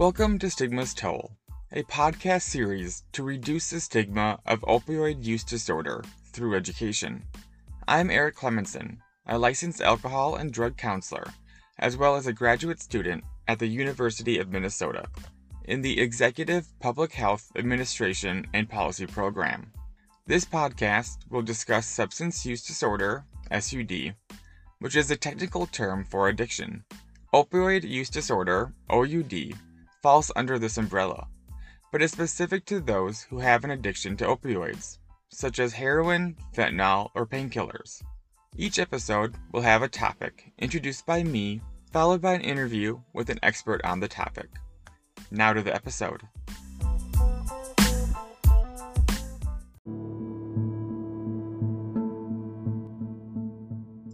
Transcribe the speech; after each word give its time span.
Welcome 0.00 0.38
to 0.38 0.48
Stigma's 0.48 0.94
Toll, 0.94 1.30
a 1.72 1.82
podcast 1.82 2.44
series 2.44 3.04
to 3.12 3.22
reduce 3.22 3.68
the 3.68 3.80
stigma 3.80 4.38
of 4.46 4.62
opioid 4.62 5.22
use 5.22 5.44
disorder 5.44 6.02
through 6.32 6.56
education. 6.56 7.22
I'm 7.86 8.08
Eric 8.08 8.34
Clemenson, 8.34 8.96
a 9.26 9.36
licensed 9.36 9.82
alcohol 9.82 10.36
and 10.36 10.54
drug 10.54 10.78
counselor, 10.78 11.26
as 11.78 11.98
well 11.98 12.16
as 12.16 12.26
a 12.26 12.32
graduate 12.32 12.80
student 12.80 13.24
at 13.46 13.58
the 13.58 13.66
University 13.66 14.38
of 14.38 14.50
Minnesota 14.50 15.04
in 15.64 15.82
the 15.82 16.00
Executive 16.00 16.66
Public 16.80 17.12
Health 17.12 17.52
Administration 17.54 18.46
and 18.54 18.70
Policy 18.70 19.04
Program. 19.04 19.70
This 20.26 20.46
podcast 20.46 21.18
will 21.28 21.42
discuss 21.42 21.86
substance 21.86 22.46
use 22.46 22.62
disorder, 22.62 23.26
SUD, 23.50 24.14
which 24.78 24.96
is 24.96 25.10
a 25.10 25.16
technical 25.16 25.66
term 25.66 26.06
for 26.06 26.28
addiction. 26.28 26.84
Opioid 27.34 27.86
use 27.86 28.08
disorder, 28.08 28.72
OUD, 28.88 29.52
falls 30.02 30.32
under 30.34 30.58
this 30.58 30.78
umbrella, 30.78 31.28
but 31.92 32.02
is 32.02 32.12
specific 32.12 32.64
to 32.66 32.80
those 32.80 33.22
who 33.22 33.38
have 33.38 33.64
an 33.64 33.70
addiction 33.70 34.16
to 34.16 34.24
opioids, 34.24 34.98
such 35.28 35.58
as 35.58 35.72
heroin, 35.72 36.36
fentanyl, 36.54 37.10
or 37.14 37.26
painkillers. 37.26 38.02
Each 38.56 38.78
episode 38.78 39.34
will 39.52 39.62
have 39.62 39.82
a 39.82 39.88
topic 39.88 40.52
introduced 40.58 41.06
by 41.06 41.22
me, 41.22 41.60
followed 41.92 42.20
by 42.20 42.34
an 42.34 42.40
interview 42.40 43.00
with 43.12 43.30
an 43.30 43.38
expert 43.42 43.80
on 43.84 44.00
the 44.00 44.08
topic. 44.08 44.48
Now 45.30 45.52
to 45.52 45.62
the 45.62 45.74
episode. 45.74 46.22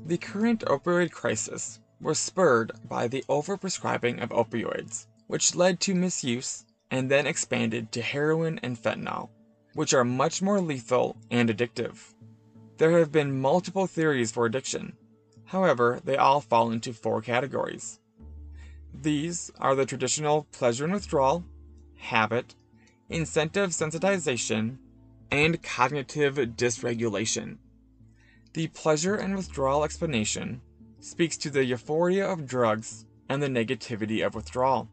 The 0.06 0.18
current 0.18 0.60
opioid 0.60 1.10
crisis 1.10 1.80
was 2.00 2.18
spurred 2.18 2.72
by 2.88 3.08
the 3.08 3.24
overprescribing 3.28 4.22
of 4.22 4.30
opioids, 4.30 5.06
which 5.26 5.54
led 5.54 5.80
to 5.80 5.94
misuse 5.94 6.64
and 6.90 7.10
then 7.10 7.26
expanded 7.26 7.90
to 7.92 8.02
heroin 8.02 8.60
and 8.62 8.78
fentanyl, 8.78 9.28
which 9.74 9.92
are 9.92 10.04
much 10.04 10.40
more 10.40 10.60
lethal 10.60 11.16
and 11.30 11.48
addictive. 11.48 12.14
There 12.78 12.98
have 12.98 13.10
been 13.10 13.40
multiple 13.40 13.86
theories 13.86 14.30
for 14.30 14.46
addiction. 14.46 14.96
However, 15.46 16.00
they 16.04 16.16
all 16.16 16.40
fall 16.40 16.70
into 16.70 16.92
four 16.92 17.22
categories. 17.22 18.00
These 18.92 19.50
are 19.58 19.74
the 19.74 19.86
traditional 19.86 20.46
pleasure 20.52 20.84
and 20.84 20.92
withdrawal, 20.92 21.44
habit, 21.96 22.54
incentive 23.08 23.70
sensitization, 23.70 24.78
and 25.30 25.62
cognitive 25.62 26.36
dysregulation. 26.36 27.58
The 28.52 28.68
pleasure 28.68 29.14
and 29.14 29.36
withdrawal 29.36 29.84
explanation 29.84 30.62
speaks 31.00 31.36
to 31.38 31.50
the 31.50 31.64
euphoria 31.64 32.26
of 32.26 32.46
drugs 32.46 33.06
and 33.28 33.42
the 33.42 33.48
negativity 33.48 34.24
of 34.24 34.34
withdrawal. 34.34 34.88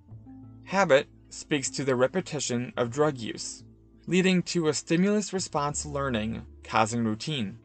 Habit 0.65 1.07
speaks 1.29 1.69
to 1.71 1.83
the 1.83 1.95
repetition 1.95 2.73
of 2.77 2.89
drug 2.89 3.17
use, 3.17 3.63
leading 4.07 4.41
to 4.43 4.67
a 4.67 4.73
stimulus 4.73 5.33
response 5.33 5.85
learning 5.85 6.45
causing 6.63 7.03
routine. 7.03 7.59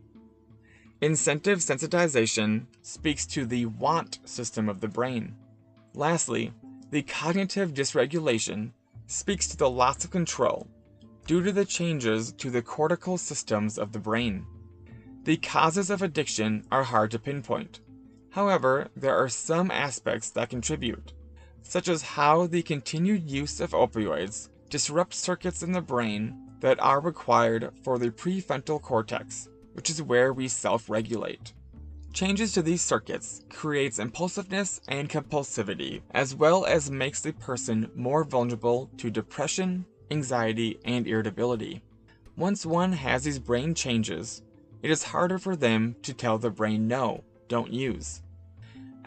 Incentive 1.01 1.61
sensitization 1.61 2.67
speaks 2.83 3.25
to 3.27 3.47
the 3.47 3.67
want 3.67 4.19
system 4.25 4.69
of 4.69 4.81
the 4.81 4.89
brain. 4.89 5.37
Lastly, 5.95 6.53
the 6.91 7.03
cognitive 7.03 7.73
dysregulation 7.73 8.73
speaks 9.07 9.47
to 9.49 9.57
the 9.57 9.71
loss 9.71 10.05
of 10.05 10.11
control 10.11 10.67
due 11.27 11.43
to 11.43 11.53
the 11.53 11.65
changes 11.65 12.33
to 12.33 12.51
the 12.51 12.63
cortical 12.63 13.17
systems 13.17 13.79
of 13.79 13.93
the 13.93 13.99
brain. 13.99 14.45
The 15.25 15.37
causes 15.37 15.91
of 15.91 16.03
addiction 16.03 16.65
are 16.71 16.85
hard 16.85 17.11
to 17.13 17.19
pinpoint. 17.19 17.81
However, 18.31 18.89
there 18.97 19.17
are 19.17 19.29
some 19.29 19.71
aspects 19.71 20.31
that 20.31 20.51
contribute, 20.51 21.13
such 21.63 21.89
as 21.89 22.03
how 22.03 22.47
the 22.47 22.63
continued 22.63 23.31
use 23.31 23.61
of 23.61 23.73
opioids 23.73 24.49
disrupts 24.71 25.19
circuits 25.19 25.63
in 25.63 25.73
the 25.73 25.81
brain 25.81 26.35
that 26.61 26.81
are 26.81 27.01
required 27.01 27.73
for 27.83 27.99
the 27.99 28.11
prefrontal 28.11 28.81
cortex, 28.81 29.49
which 29.75 29.91
is 29.91 30.03
where 30.03 30.33
we 30.33 30.49
self-regulate. 30.49 31.53
Changes 32.13 32.53
to 32.53 32.63
these 32.63 32.83
circuits 32.83 33.45
creates 33.49 33.99
impulsiveness 33.99 34.81
and 34.89 35.09
compulsivity, 35.09 36.01
as 36.13 36.35
well 36.35 36.65
as 36.65 36.91
makes 36.91 37.21
the 37.21 37.33
person 37.33 37.91
more 37.95 38.25
vulnerable 38.25 38.91
to 38.97 39.11
depression, 39.11 39.85
anxiety, 40.11 40.79
and 40.85 41.07
irritability. 41.07 41.83
Once 42.37 42.65
one 42.65 42.93
has 42.93 43.25
these 43.25 43.39
brain 43.39 43.75
changes, 43.75 44.43
it 44.83 44.91
is 44.91 45.03
harder 45.03 45.39
for 45.39 45.55
them 45.55 45.95
to 46.03 46.13
tell 46.15 46.39
the 46.39 46.51
brain 46.51 46.89
no, 46.89 47.23
don't 47.47 47.73
use. 47.73 48.23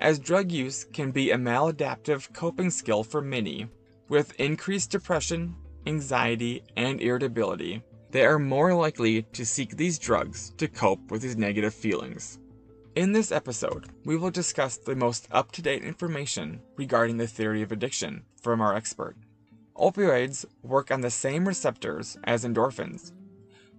As 0.01 0.17
drug 0.17 0.51
use 0.51 0.83
can 0.83 1.11
be 1.11 1.29
a 1.29 1.37
maladaptive 1.37 2.33
coping 2.33 2.71
skill 2.71 3.03
for 3.03 3.21
many, 3.21 3.67
with 4.09 4.39
increased 4.39 4.89
depression, 4.89 5.55
anxiety, 5.85 6.63
and 6.75 6.99
irritability, 6.99 7.83
they 8.09 8.25
are 8.25 8.39
more 8.39 8.73
likely 8.73 9.21
to 9.21 9.45
seek 9.45 9.77
these 9.77 9.99
drugs 9.99 10.53
to 10.57 10.67
cope 10.67 11.11
with 11.11 11.21
these 11.21 11.37
negative 11.37 11.75
feelings. 11.75 12.39
In 12.95 13.11
this 13.11 13.31
episode, 13.31 13.89
we 14.03 14.17
will 14.17 14.31
discuss 14.31 14.75
the 14.75 14.95
most 14.95 15.27
up 15.29 15.51
to 15.51 15.61
date 15.61 15.83
information 15.83 16.61
regarding 16.77 17.17
the 17.17 17.27
theory 17.27 17.61
of 17.61 17.71
addiction 17.71 18.23
from 18.41 18.59
our 18.59 18.75
expert. 18.75 19.15
Opioids 19.75 20.45
work 20.63 20.89
on 20.89 21.01
the 21.01 21.11
same 21.11 21.47
receptors 21.47 22.17
as 22.23 22.43
endorphins, 22.43 23.11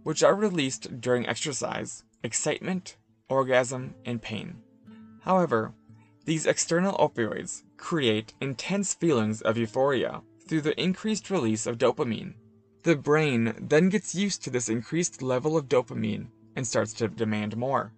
which 0.05 0.23
are 0.23 0.37
released 0.37 1.01
during 1.01 1.27
exercise, 1.27 2.05
excitement, 2.23 2.97
orgasm, 3.29 3.97
and 4.05 4.23
pain. 4.23 4.63
However, 5.23 5.75
these 6.25 6.47
external 6.47 6.95
opioids 6.99 7.63
create 7.77 8.35
intense 8.41 8.95
feelings 8.95 9.43
of 9.43 9.57
euphoria 9.57 10.23
through 10.47 10.61
the 10.61 10.81
increased 10.81 11.31
release 11.31 11.67
of 11.67 11.79
dopamine. 11.79 12.35
The 12.83 12.97
brain 12.97 13.55
then 13.61 13.89
gets 13.89 14.15
used 14.15 14.43
to 14.45 14.51
this 14.51 14.69
increased 14.69 15.23
level 15.23 15.57
of 15.57 15.69
dopamine 15.69 16.29
and 16.57 16.67
starts 16.67 16.93
to 16.95 17.09
demand 17.09 17.57
more. 17.57 17.93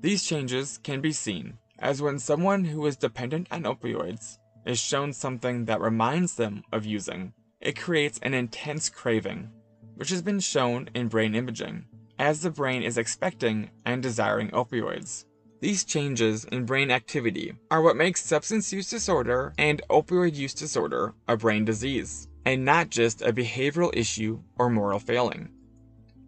These 0.00 0.24
changes 0.24 0.78
can 0.82 1.00
be 1.00 1.12
seen 1.12 1.58
as 1.80 2.02
when 2.02 2.18
someone 2.18 2.64
who 2.64 2.84
is 2.86 2.96
dependent 2.96 3.48
on 3.50 3.64
opioids 3.64 4.38
is 4.66 4.78
shown 4.78 5.12
something 5.12 5.64
that 5.64 5.80
reminds 5.80 6.36
them 6.36 6.62
of 6.72 6.84
using, 6.84 7.32
it 7.60 7.78
creates 7.78 8.18
an 8.22 8.34
intense 8.34 8.88
craving 8.88 9.50
which 9.96 10.08
has 10.08 10.22
been 10.22 10.40
shown 10.40 10.88
in 10.94 11.08
brain 11.08 11.34
imaging, 11.34 11.84
as 12.18 12.40
the 12.40 12.50
brain 12.50 12.82
is 12.82 12.96
expecting 12.96 13.70
and 13.84 14.02
desiring 14.02 14.48
opioids. 14.52 15.26
These 15.60 15.84
changes 15.84 16.46
in 16.46 16.64
brain 16.64 16.90
activity 16.90 17.52
are 17.70 17.82
what 17.82 17.94
makes 17.94 18.24
substance 18.24 18.72
use 18.72 18.88
disorder 18.88 19.52
and 19.58 19.82
opioid 19.90 20.34
use 20.34 20.54
disorder 20.54 21.14
a 21.28 21.36
brain 21.36 21.66
disease, 21.66 22.28
and 22.46 22.64
not 22.64 22.88
just 22.88 23.20
a 23.20 23.30
behavioral 23.30 23.94
issue 23.94 24.40
or 24.56 24.70
moral 24.70 24.98
failing. 24.98 25.50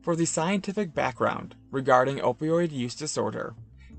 For 0.03 0.17
the 0.17 0.27
scientific 0.27 0.93
background 0.93 1.55
regarding 1.71 2.19
opioid 2.19 2.73
use 2.73 2.95
disorder, 2.95 3.55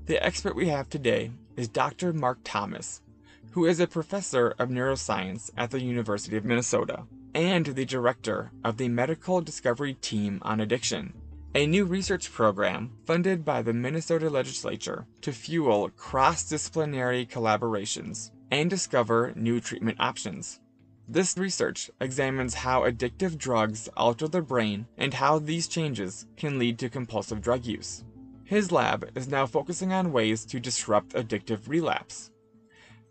the 0.06 0.24
expert 0.24 0.54
we 0.54 0.68
have 0.68 0.88
today 0.88 1.32
is 1.56 1.66
Dr. 1.66 2.12
Mark 2.12 2.38
Thomas, 2.44 3.02
who 3.50 3.66
is 3.66 3.80
a 3.80 3.88
professor 3.88 4.54
of 4.60 4.68
neuroscience 4.68 5.50
at 5.56 5.72
the 5.72 5.82
University 5.82 6.36
of 6.36 6.44
Minnesota 6.44 7.06
and 7.34 7.66
the 7.66 7.84
director 7.84 8.52
of 8.62 8.76
the 8.76 8.88
Medical 8.88 9.40
Discovery 9.40 9.94
Team 9.94 10.38
on 10.42 10.60
Addiction, 10.60 11.12
a 11.56 11.66
new 11.68 11.84
research 11.84 12.32
program 12.32 12.90
funded 13.06 13.44
by 13.44 13.62
the 13.62 13.72
Minnesota 13.72 14.28
legislature 14.28 15.06
to 15.20 15.30
fuel 15.30 15.88
cross 15.90 16.48
disciplinary 16.48 17.24
collaborations 17.24 18.32
and 18.50 18.68
discover 18.68 19.32
new 19.36 19.60
treatment 19.60 19.96
options. 20.00 20.58
This 21.06 21.38
research 21.38 21.92
examines 22.00 22.54
how 22.54 22.80
addictive 22.82 23.38
drugs 23.38 23.88
alter 23.96 24.26
the 24.26 24.42
brain 24.42 24.86
and 24.98 25.14
how 25.14 25.38
these 25.38 25.68
changes 25.68 26.26
can 26.36 26.58
lead 26.58 26.76
to 26.80 26.88
compulsive 26.88 27.40
drug 27.40 27.64
use. 27.64 28.02
His 28.42 28.72
lab 28.72 29.08
is 29.14 29.28
now 29.28 29.46
focusing 29.46 29.92
on 29.92 30.12
ways 30.12 30.44
to 30.46 30.58
disrupt 30.58 31.14
addictive 31.14 31.68
relapse. 31.68 32.32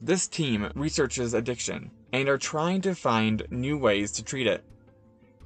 This 0.02 0.28
team 0.28 0.70
researches 0.76 1.34
addiction 1.34 1.92
and 2.12 2.28
are 2.28 2.38
trying 2.38 2.82
to 2.82 2.94
find 2.94 3.48
new 3.50 3.78
ways 3.78 4.12
to 4.14 4.24
treat 4.24 4.48
it. 4.48 4.66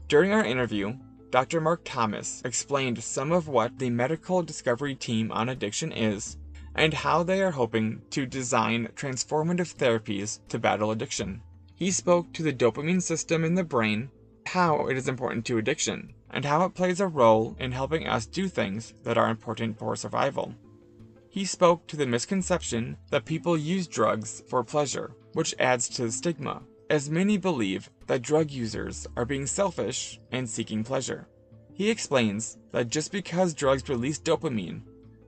During 0.08 0.32
our 0.32 0.44
interview, 0.44 0.96
Dr. 1.30 1.60
Mark 1.60 1.82
Thomas 1.84 2.42
explained 2.46 3.04
some 3.04 3.34
of 3.34 3.48
what 3.48 3.80
the 3.80 3.90
Medical 3.90 4.44
Discovery 4.44 4.96
Team 4.96 5.32
on 5.32 5.50
Addiction 5.50 5.92
is 5.92 6.38
and 6.74 6.94
how 6.94 7.24
they 7.24 7.42
are 7.42 7.52
hoping 7.52 8.02
to 8.12 8.26
design 8.26 8.88
transformative 8.96 9.76
therapies 9.76 10.40
to 10.48 10.60
battle 10.60 10.92
addiction. 10.92 11.42
He 11.76 11.92
spoke 11.92 12.32
to 12.34 12.44
the 12.44 12.54
dopamine 12.54 13.02
system 13.02 13.44
in 13.44 13.56
the 13.56 13.64
brain, 13.64 14.10
how 14.46 14.88
it 14.88 14.96
is 14.96 15.10
important 15.10 15.46
to 15.46 15.58
addiction, 15.58 16.14
and 16.30 16.46
how 16.46 16.64
it 16.64 16.76
plays 16.76 17.00
a 17.00 17.08
role 17.08 17.58
in 17.60 17.72
helping 17.72 18.08
us 18.08 18.26
do 18.26 18.48
things 18.48 18.94
that 19.04 19.18
are 19.18 19.30
important 19.30 19.78
for 19.78 19.96
survival. 19.96 20.56
He 21.30 21.46
spoke 21.46 21.88
to 21.88 21.98
the 21.98 22.08
misconception 22.08 22.98
that 23.10 23.26
people 23.26 23.58
use 23.58 23.88
drugs 23.88 24.44
for 24.48 24.64
pleasure 24.64 25.12
which 25.34 25.54
adds 25.60 25.90
to 25.90 26.04
the 26.04 26.12
stigma, 26.12 26.64
as 26.90 27.10
many 27.10 27.38
believe 27.38 27.90
that 28.08 28.22
drug 28.22 28.52
users 28.52 29.08
are 29.16 29.26
being 29.26 29.46
selfish 29.46 30.20
and 30.32 30.50
seeking 30.50 30.84
pleasure. 30.84 31.28
He 31.74 31.90
explains 31.90 32.58
that 32.72 32.90
just 32.90 33.12
because 33.12 33.54
drugs 33.54 33.88
release 33.88 34.20
dopamine, 34.20 34.82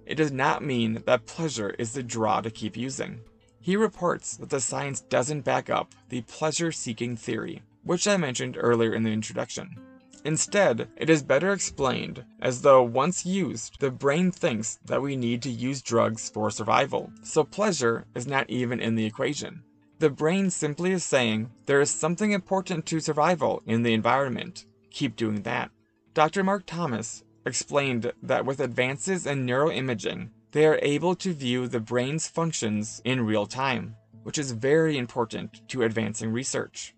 it 0.06 0.16
does 0.16 0.32
not 0.32 0.64
mean 0.64 1.04
that 1.06 1.28
pleasure 1.28 1.70
is 1.78 1.94
the 1.94 2.02
draw 2.02 2.42
to 2.42 2.50
keep 2.50 2.76
using. 2.76 3.22
He 3.62 3.76
reports 3.76 4.38
that 4.38 4.50
the 4.50 4.60
science 4.60 5.02
doesn't 5.02 5.42
back 5.42 5.70
up 5.70 5.94
the 6.10 6.22
pleasure 6.22 6.72
seeking 6.72 7.16
theory, 7.16 7.62
which 7.84 8.08
I 8.08 8.18
mentioned 8.18 8.58
earlier 8.60 8.94
in 8.94 9.04
the 9.04 9.12
introduction. 9.12 9.78
Instead, 10.26 10.90
it 10.98 11.10
is 11.10 11.24
better 11.24 11.54
explained 11.54 12.26
as 12.42 12.62
though 12.62 12.84
once 12.84 13.26
used, 13.26 13.80
the 13.80 13.92
brain 13.92 14.32
thinks 14.32 14.80
that 14.86 15.02
we 15.02 15.16
need 15.16 15.42
to 15.44 15.50
use 15.50 15.82
drugs 15.82 16.30
for 16.30 16.50
survival, 16.50 17.12
so 17.24 17.44
pleasure 17.44 18.06
is 18.16 18.28
not 18.28 18.50
even 18.50 18.80
in 18.80 18.96
the 18.96 19.06
equation. 19.06 19.64
The 20.00 20.10
brain 20.10 20.50
simply 20.50 20.94
is 20.94 21.04
saying 21.04 21.52
there 21.66 21.82
is 21.82 21.92
something 21.92 22.32
important 22.32 22.86
to 22.86 23.02
survival 23.02 23.62
in 23.66 23.84
the 23.84 23.94
environment. 23.94 24.66
Keep 24.92 25.18
doing 25.18 25.42
that. 25.42 25.72
Dr. 26.14 26.42
Mark 26.42 26.64
Thomas 26.66 27.26
explained 27.46 28.14
that 28.24 28.46
with 28.46 28.62
advances 28.62 29.26
in 29.26 29.46
neuroimaging, 29.46 30.30
they 30.52 30.66
are 30.66 30.80
able 30.82 31.16
to 31.16 31.34
view 31.34 31.68
the 31.68 31.82
brain's 31.82 32.30
functions 32.30 33.02
in 33.04 33.26
real 33.26 33.46
time, 33.46 33.98
which 34.24 34.38
is 34.38 34.54
very 34.54 34.98
important 34.98 35.68
to 35.68 35.84
advancing 35.84 36.32
research. 36.32 36.96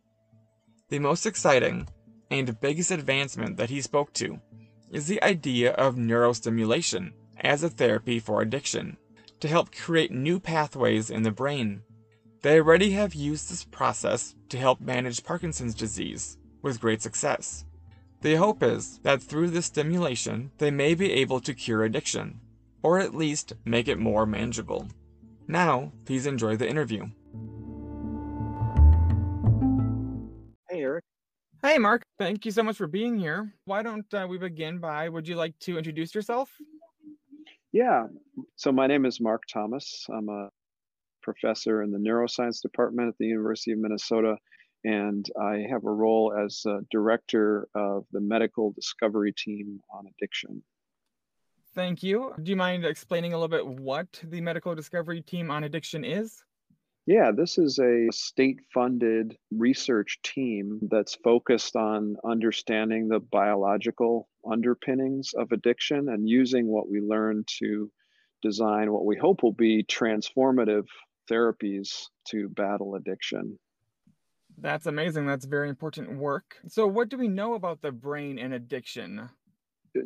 The 0.89 0.99
most 0.99 1.25
exciting 1.25 1.87
and 2.29 2.59
biggest 2.61 2.91
advancement 2.91 3.57
that 3.57 3.71
he 3.71 3.81
spoke 3.81 4.13
to 4.13 4.39
is 4.91 5.07
the 5.07 5.23
idea 5.23 5.71
of 5.73 5.95
neurostimulation 5.95 7.13
as 7.39 7.63
a 7.63 7.69
therapy 7.69 8.19
for 8.19 8.41
addiction 8.41 8.97
to 9.39 9.47
help 9.47 9.73
create 9.73 10.11
new 10.11 10.39
pathways 10.39 11.09
in 11.09 11.23
the 11.23 11.31
brain. 11.31 11.81
They 12.43 12.57
already 12.57 12.91
have 12.91 13.13
used 13.13 13.51
this 13.51 13.63
process 13.63 14.35
to 14.49 14.57
help 14.57 14.81
manage 14.81 15.23
Parkinson's 15.23 15.75
disease 15.75 16.39
with 16.63 16.81
great 16.81 16.99
success. 16.99 17.65
The 18.21 18.35
hope 18.35 18.63
is 18.63 18.99
that 19.03 19.21
through 19.21 19.51
this 19.51 19.67
stimulation, 19.67 20.49
they 20.57 20.71
may 20.71 20.95
be 20.95 21.11
able 21.11 21.39
to 21.41 21.53
cure 21.53 21.83
addiction, 21.83 22.39
or 22.81 22.99
at 22.99 23.13
least 23.13 23.53
make 23.63 23.87
it 23.87 23.99
more 23.99 24.25
manageable. 24.25 24.87
Now, 25.47 25.91
please 26.05 26.25
enjoy 26.25 26.55
the 26.55 26.67
interview. 26.67 27.05
Hey, 30.67 30.81
Eric. 30.81 31.03
Hey, 31.61 31.77
Mark. 31.77 32.01
Thank 32.17 32.45
you 32.45 32.51
so 32.51 32.63
much 32.63 32.77
for 32.77 32.87
being 32.87 33.19
here. 33.19 33.53
Why 33.65 33.83
don't 33.83 34.11
uh, 34.15 34.25
we 34.27 34.39
begin 34.39 34.79
by 34.79 35.09
would 35.09 35.27
you 35.27 35.35
like 35.35 35.53
to 35.59 35.77
introduce 35.77 36.15
yourself? 36.15 36.49
Yeah. 37.71 38.07
So, 38.55 38.71
my 38.71 38.87
name 38.87 39.05
is 39.05 39.21
Mark 39.21 39.43
Thomas. 39.51 40.07
I'm 40.09 40.27
a 40.29 40.49
professor 41.21 41.83
in 41.83 41.91
the 41.91 41.97
neuroscience 41.97 42.61
department 42.61 43.09
at 43.09 43.17
the 43.17 43.27
University 43.27 43.71
of 43.71 43.79
Minnesota, 43.79 44.35
and 44.83 45.25
I 45.39 45.65
have 45.69 45.85
a 45.85 45.91
role 45.91 46.33
as 46.33 46.63
director 46.89 47.67
of 47.75 48.05
the 48.11 48.21
medical 48.21 48.71
discovery 48.71 49.33
team 49.33 49.79
on 49.93 50.05
addiction. 50.07 50.63
Thank 51.73 52.03
you. 52.03 52.33
Do 52.41 52.49
you 52.49 52.57
mind 52.57 52.83
explaining 52.83 53.33
a 53.33 53.37
little 53.37 53.47
bit 53.47 53.65
what 53.65 54.07
the 54.23 54.41
medical 54.41 54.75
discovery 54.75 55.21
team 55.21 55.49
on 55.49 55.63
addiction 55.63 56.03
is? 56.03 56.43
Yeah, 57.07 57.31
this 57.31 57.57
is 57.57 57.79
a 57.79 58.07
state 58.11 58.59
funded 58.73 59.35
research 59.51 60.19
team 60.23 60.79
that's 60.91 61.15
focused 61.23 61.75
on 61.75 62.15
understanding 62.23 63.07
the 63.07 63.19
biological 63.19 64.29
underpinnings 64.49 65.31
of 65.35 65.51
addiction 65.51 66.09
and 66.09 66.29
using 66.29 66.67
what 66.67 66.89
we 66.89 67.01
learn 67.01 67.43
to 67.59 67.91
design 68.41 68.91
what 68.91 69.05
we 69.05 69.17
hope 69.17 69.41
will 69.41 69.51
be 69.51 69.83
transformative 69.83 70.85
therapies 71.31 72.07
to 72.29 72.49
battle 72.49 72.95
addiction. 72.95 73.57
That's 74.57 74.85
amazing. 74.85 75.25
That's 75.25 75.45
very 75.45 75.69
important 75.69 76.17
work. 76.17 76.57
So, 76.67 76.85
what 76.85 77.09
do 77.09 77.17
we 77.17 77.27
know 77.27 77.53
about 77.53 77.81
the 77.81 77.91
brain 77.91 78.37
and 78.37 78.53
addiction? 78.53 79.29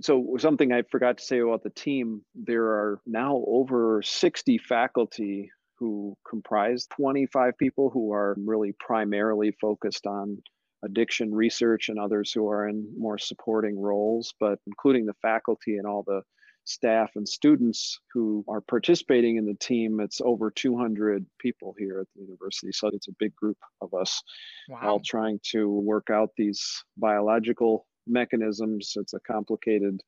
So, 0.02 0.36
something 0.38 0.72
I 0.72 0.84
forgot 0.84 1.18
to 1.18 1.24
say 1.24 1.40
about 1.40 1.64
the 1.64 1.72
team 1.72 2.22
there 2.36 2.66
are 2.66 3.02
now 3.06 3.44
over 3.48 4.02
60 4.04 4.58
faculty 4.60 5.52
who 5.78 6.16
comprise 6.30 6.88
25 6.96 7.58
people 7.58 7.90
who 7.90 8.14
are 8.14 8.36
really 8.38 8.74
primarily 8.80 9.52
focused 9.60 10.06
on 10.06 10.42
addiction 10.86 11.34
research 11.34 11.90
and 11.90 12.00
others 12.00 12.32
who 12.32 12.48
are 12.48 12.70
in 12.70 12.88
more 12.98 13.18
supporting 13.18 13.78
roles, 13.80 14.34
but 14.40 14.60
including 14.68 15.06
the 15.06 15.16
faculty 15.22 15.78
and 15.78 15.86
all 15.86 16.04
the 16.04 16.22
staff 16.66 17.12
and 17.16 17.28
students 17.28 18.00
who 18.14 18.44
are 18.48 18.62
participating 18.62 19.38
in 19.38 19.46
the 19.46 19.56
team. 19.56 20.00
It's 20.00 20.20
over 20.22 20.52
200 20.52 21.26
people 21.40 21.76
here 21.78 22.00
at 22.00 22.08
the 22.16 22.24
university. 22.24 22.72
So 22.72 22.90
it's 22.90 23.08
a 23.08 23.16
big 23.20 23.36
group 23.36 23.58
of 23.82 23.94
us 23.94 24.22
wow. 24.70 24.80
all 24.84 25.00
trying 25.00 25.40
to 25.52 25.70
work 25.70 26.10
out 26.10 26.32
these 26.38 26.84
biological 26.98 27.86
mechanisms. 28.08 28.94
It's 28.96 29.14
a 29.14 29.20
complicated 29.20 30.02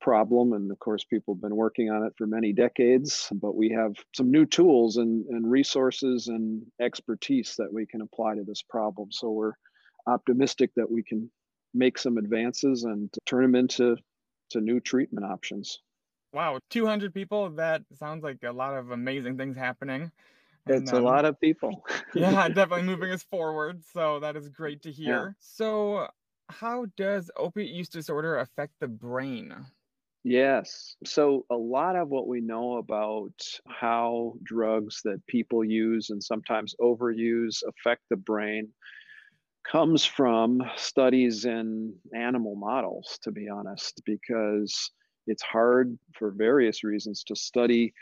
problem. 0.00 0.52
And 0.52 0.70
of 0.70 0.78
course, 0.80 1.04
people 1.04 1.34
have 1.34 1.40
been 1.40 1.56
working 1.56 1.90
on 1.90 2.04
it 2.04 2.12
for 2.18 2.26
many 2.26 2.52
decades, 2.52 3.28
but 3.32 3.56
we 3.56 3.70
have 3.70 3.94
some 4.14 4.30
new 4.30 4.44
tools 4.44 4.96
and, 4.98 5.24
and 5.26 5.50
resources 5.50 6.28
and 6.28 6.62
expertise 6.80 7.54
that 7.56 7.72
we 7.72 7.86
can 7.86 8.02
apply 8.02 8.34
to 8.34 8.44
this 8.44 8.62
problem. 8.62 9.10
So 9.12 9.30
we're 9.30 9.54
optimistic 10.06 10.70
that 10.76 10.90
we 10.90 11.02
can 11.02 11.30
make 11.72 11.98
some 11.98 12.18
advances 12.18 12.84
and 12.84 13.10
turn 13.26 13.42
them 13.42 13.54
into 13.54 13.96
to 14.50 14.60
new 14.60 14.80
treatment 14.80 15.26
options. 15.26 15.80
Wow, 16.34 16.58
200 16.68 17.14
people. 17.14 17.48
That 17.50 17.82
sounds 17.96 18.24
like 18.24 18.38
a 18.42 18.50
lot 18.50 18.74
of 18.74 18.90
amazing 18.90 19.38
things 19.38 19.56
happening. 19.56 20.10
It's 20.66 20.92
a 20.92 20.96
um, 20.96 21.04
lot 21.04 21.24
of 21.24 21.40
people. 21.40 21.84
yeah, 22.14 22.48
definitely 22.54 22.82
moving 22.82 23.12
us 23.12 23.22
forward. 23.22 23.84
So 23.92 24.18
that 24.18 24.34
is 24.34 24.48
great 24.48 24.82
to 24.82 24.90
hear. 24.90 25.28
Yeah. 25.28 25.32
So, 25.38 26.08
how 26.50 26.86
does 26.96 27.30
opiate 27.36 27.70
use 27.70 27.88
disorder 27.88 28.38
affect 28.38 28.72
the 28.80 28.88
brain? 28.88 29.54
Yes. 30.24 30.96
So, 31.04 31.46
a 31.50 31.56
lot 31.56 31.94
of 31.94 32.08
what 32.08 32.26
we 32.26 32.40
know 32.40 32.78
about 32.78 33.40
how 33.68 34.34
drugs 34.42 35.02
that 35.04 35.24
people 35.28 35.64
use 35.64 36.10
and 36.10 36.20
sometimes 36.22 36.74
overuse 36.80 37.62
affect 37.68 38.02
the 38.10 38.16
brain 38.16 38.70
comes 39.70 40.04
from 40.04 40.62
studies 40.76 41.44
in 41.44 41.94
animal 42.14 42.56
models, 42.56 43.18
to 43.22 43.30
be 43.30 43.48
honest, 43.48 44.02
because 44.04 44.90
it's 45.26 45.42
hard 45.42 45.98
for 46.18 46.30
various 46.30 46.84
reasons 46.84 47.24
to 47.24 47.36
study 47.36 47.92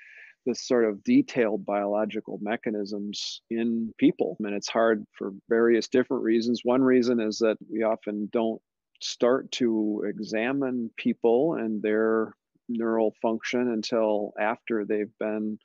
this 0.44 0.66
sort 0.66 0.84
of 0.84 1.04
detailed 1.04 1.64
biological 1.64 2.38
mechanisms 2.42 3.42
in 3.50 3.92
people. 3.98 4.36
And 4.40 4.54
it's 4.54 4.68
hard 4.68 5.04
for 5.16 5.32
various 5.48 5.88
different 5.88 6.24
reasons. 6.24 6.62
One 6.64 6.82
reason 6.82 7.20
is 7.20 7.38
that 7.38 7.58
we 7.70 7.84
often 7.84 8.28
don't 8.32 8.60
start 9.00 9.50
to 9.52 10.04
examine 10.06 10.90
people 10.96 11.54
and 11.54 11.82
their 11.82 12.34
neural 12.68 13.14
function 13.20 13.72
until 13.72 14.32
after 14.38 14.84
they've 14.84 15.16
been 15.18 15.58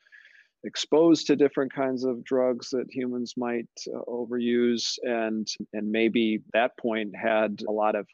exposed 0.63 1.27
to 1.27 1.35
different 1.35 1.73
kinds 1.73 2.03
of 2.03 2.23
drugs 2.23 2.69
that 2.71 2.87
humans 2.89 3.35
might 3.37 3.69
uh, 3.95 3.99
overuse 4.07 4.97
and 5.03 5.47
and 5.73 5.89
maybe 5.89 6.41
that 6.51 6.75
point 6.77 7.15
had 7.15 7.61
a 7.67 7.71
lot 7.71 7.95
of 7.95 8.07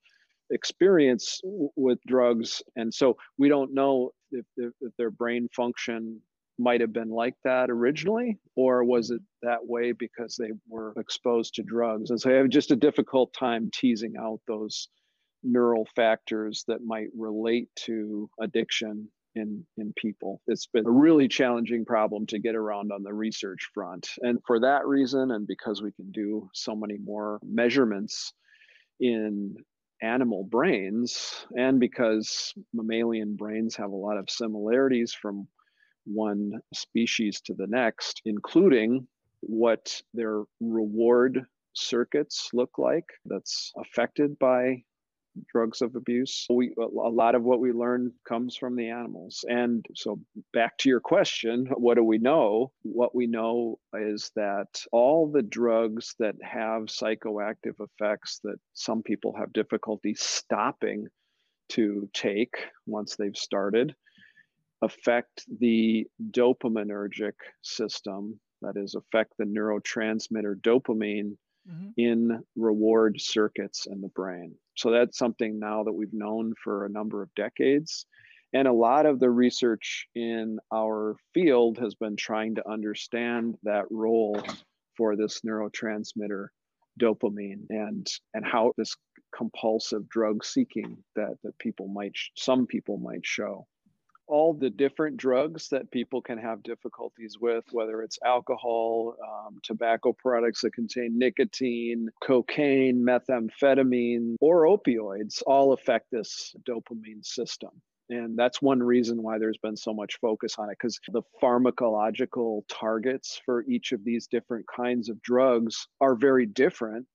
experience 0.54 1.42
with 1.76 2.00
drugs 2.08 2.62
and 2.76 2.94
so 2.94 3.18
we 3.38 3.50
don't 3.50 3.74
know 3.74 4.12
if, 4.32 4.46
if, 4.58 4.72
if 4.82 4.92
their 4.98 5.12
brain 5.12 5.48
function 5.56 6.22
might 6.60 6.82
have 6.82 6.94
been 6.94 7.10
like 7.10 7.36
that 7.44 7.70
originally, 7.70 8.38
or 8.56 8.84
was 8.84 9.10
it 9.10 9.22
that 9.42 9.66
way 9.66 9.92
because 9.92 10.36
they 10.36 10.52
were 10.68 10.94
exposed 10.98 11.56
to 11.56 11.64
drugs? 11.64 12.10
And 12.10 12.20
so 12.20 12.30
I 12.30 12.34
have 12.36 12.50
just 12.50 12.72
a 12.72 12.76
difficult 12.76 13.34
time 13.34 13.70
teasing 13.74 14.14
out 14.20 14.40
those 14.48 14.88
neural 15.44 15.88
factors 15.96 16.64
that 16.68 16.84
might 16.84 17.08
relate 17.18 17.70
to 17.76 18.30
addiction 18.40 19.10
in 19.36 19.66
in 19.78 19.92
people. 19.98 20.42
It's 20.48 20.68
been 20.68 20.86
a 20.86 20.92
really 20.92 21.28
challenging 21.28 21.86
problem 21.86 22.28
to 22.28 22.40
get 22.40 22.56
around 22.56 22.92
on 22.92 23.02
the 23.02 23.14
research 23.14 23.70
front. 23.74 24.08
And 24.22 24.40
for 24.46 24.60
that 24.60 24.86
reason 24.86 25.32
and 25.32 25.48
because 25.48 25.82
we 25.82 25.92
can 25.92 26.12
do 26.12 26.50
so 26.54 26.76
many 26.76 26.98
more 27.04 27.40
measurements 27.44 28.32
in 29.00 29.56
animal 30.04 30.44
brains 30.44 31.46
and 31.58 31.80
because 31.80 32.54
mammalian 32.74 33.36
brains 33.36 33.76
have 33.76 33.92
a 33.92 33.96
lot 33.96 34.18
of 34.18 34.30
similarities 34.30 35.14
from 35.14 35.48
one 36.06 36.52
species 36.74 37.40
to 37.42 37.54
the 37.54 37.68
next, 37.68 38.22
including 38.26 39.08
what 39.40 40.02
their 40.14 40.44
reward 40.60 41.46
circuits 41.74 42.50
look 42.54 42.78
like 42.78 43.06
that's 43.26 43.72
affected 43.78 44.38
by 44.40 44.84
drugs 45.52 45.82
of 45.82 45.96
abuse. 45.96 46.46
We 46.50 46.74
a 46.78 47.10
lot 47.10 47.36
of 47.36 47.44
what 47.44 47.60
we 47.60 47.72
learn 47.72 48.12
comes 48.28 48.56
from 48.56 48.76
the 48.76 48.90
animals. 48.90 49.44
And 49.48 49.86
so 49.96 50.20
back 50.54 50.78
to 50.80 50.90
your 50.90 51.00
question, 51.00 51.68
what 51.76 51.96
do 51.96 52.04
we 52.04 52.18
know? 52.18 52.72
What 52.84 53.16
we 53.16 53.28
know 53.28 53.80
is 53.94 54.32
that 54.36 54.84
all 54.92 55.32
the 55.32 55.42
drugs 55.42 56.16
that 56.20 56.36
have 56.42 56.84
psychoactive 56.84 57.76
effects 57.80 58.40
that 58.44 58.58
some 58.74 59.04
people 59.04 59.36
have 59.38 59.54
difficulty 59.54 60.16
stopping 60.16 61.08
to 61.70 62.10
take 62.14 62.56
once 62.86 63.16
they've 63.16 63.38
started 63.38 63.96
affect 64.84 65.46
the 65.60 66.06
dopaminergic 66.32 67.34
system, 67.62 68.40
that 68.62 68.76
is, 68.76 68.96
affect 68.96 69.34
the 69.38 69.46
neurotransmitter 69.46 70.56
dopamine 70.62 71.38
mm-hmm. 71.70 71.90
in 71.98 72.44
reward 72.56 73.20
circuits 73.20 73.88
in 73.88 74.02
the 74.02 74.10
brain. 74.10 74.54
So 74.76 74.92
that's 74.92 75.18
something 75.18 75.60
now 75.60 75.84
that 75.84 75.94
we've 75.94 76.14
known 76.14 76.54
for 76.64 76.86
a 76.86 76.90
number 76.90 77.22
of 77.22 77.34
decades. 77.36 78.06
And 78.54 78.68
a 78.68 78.74
lot 78.74 79.06
of 79.06 79.20
the 79.20 79.30
research 79.30 80.08
in 80.16 80.60
our 80.72 81.16
field 81.34 81.80
has 81.80 81.96
been 81.96 82.16
trying 82.16 82.56
to 82.56 82.70
understand 82.70 83.56
that 83.64 83.86
role 83.90 84.42
for 84.96 85.16
this 85.16 85.42
neurotransmitter 85.42 86.48
dopamine 87.00 87.66
and 87.70 88.08
and 88.36 88.46
how 88.46 88.72
this 88.78 88.96
compulsive 89.36 90.08
drug 90.10 90.46
seeking 90.46 90.98
that 91.16 91.36
that 91.44 91.58
people 91.58 91.88
might 91.88 92.14
some 92.36 92.68
people 92.68 92.98
might 92.98 93.26
show 93.26 93.66
all 94.34 94.52
the 94.52 94.72
different 94.72 95.16
drugs 95.16 95.70
that 95.70 95.92
people 95.92 96.20
can 96.20 96.40
have 96.40 96.64
difficulties 96.64 97.38
with, 97.40 97.64
whether 97.72 98.02
it's 98.02 98.18
alcohol, 98.26 99.16
um, 99.24 99.60
tobacco 99.62 100.12
products 100.12 100.62
that 100.62 100.74
contain 100.74 101.20
nicotine, 101.20 102.10
cocaine, 102.20 103.06
methamphetamine, 103.06 104.34
or 104.42 104.64
opioids, 104.64 105.44
all 105.46 105.72
affect 105.72 106.08
this 106.12 106.56
dopamine 106.68 107.24
system. 107.24 107.70
And 108.10 108.36
that's 108.36 108.60
one 108.60 108.82
reason 108.82 109.22
why 109.22 109.38
there's 109.38 109.60
been 109.60 109.78
so 109.78 109.94
much 109.94 110.18
focus 110.20 110.56
on 110.58 110.68
it 110.72 110.78
because 110.80 111.00
the 111.12 111.22
pharmacological 111.40 112.64
targets 112.68 113.40
for 113.46 113.64
each 113.66 113.92
of 113.92 114.04
these 114.04 114.26
different 114.26 114.66
kinds 114.66 115.10
of 115.10 115.22
drugs 115.22 115.88
are 116.02 116.16
very 116.16 116.48
different 116.48 117.06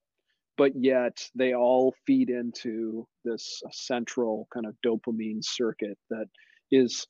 but 0.56 0.72
yet 0.74 1.24
they 1.36 1.54
all 1.54 1.94
feed 2.04 2.30
into 2.30 3.06
this 3.24 3.62
central 3.70 4.48
kind 4.52 4.66
of 4.66 4.74
dopamine 4.84 5.42
circuit 5.42 5.96
that 6.10 6.26
is 6.70 7.06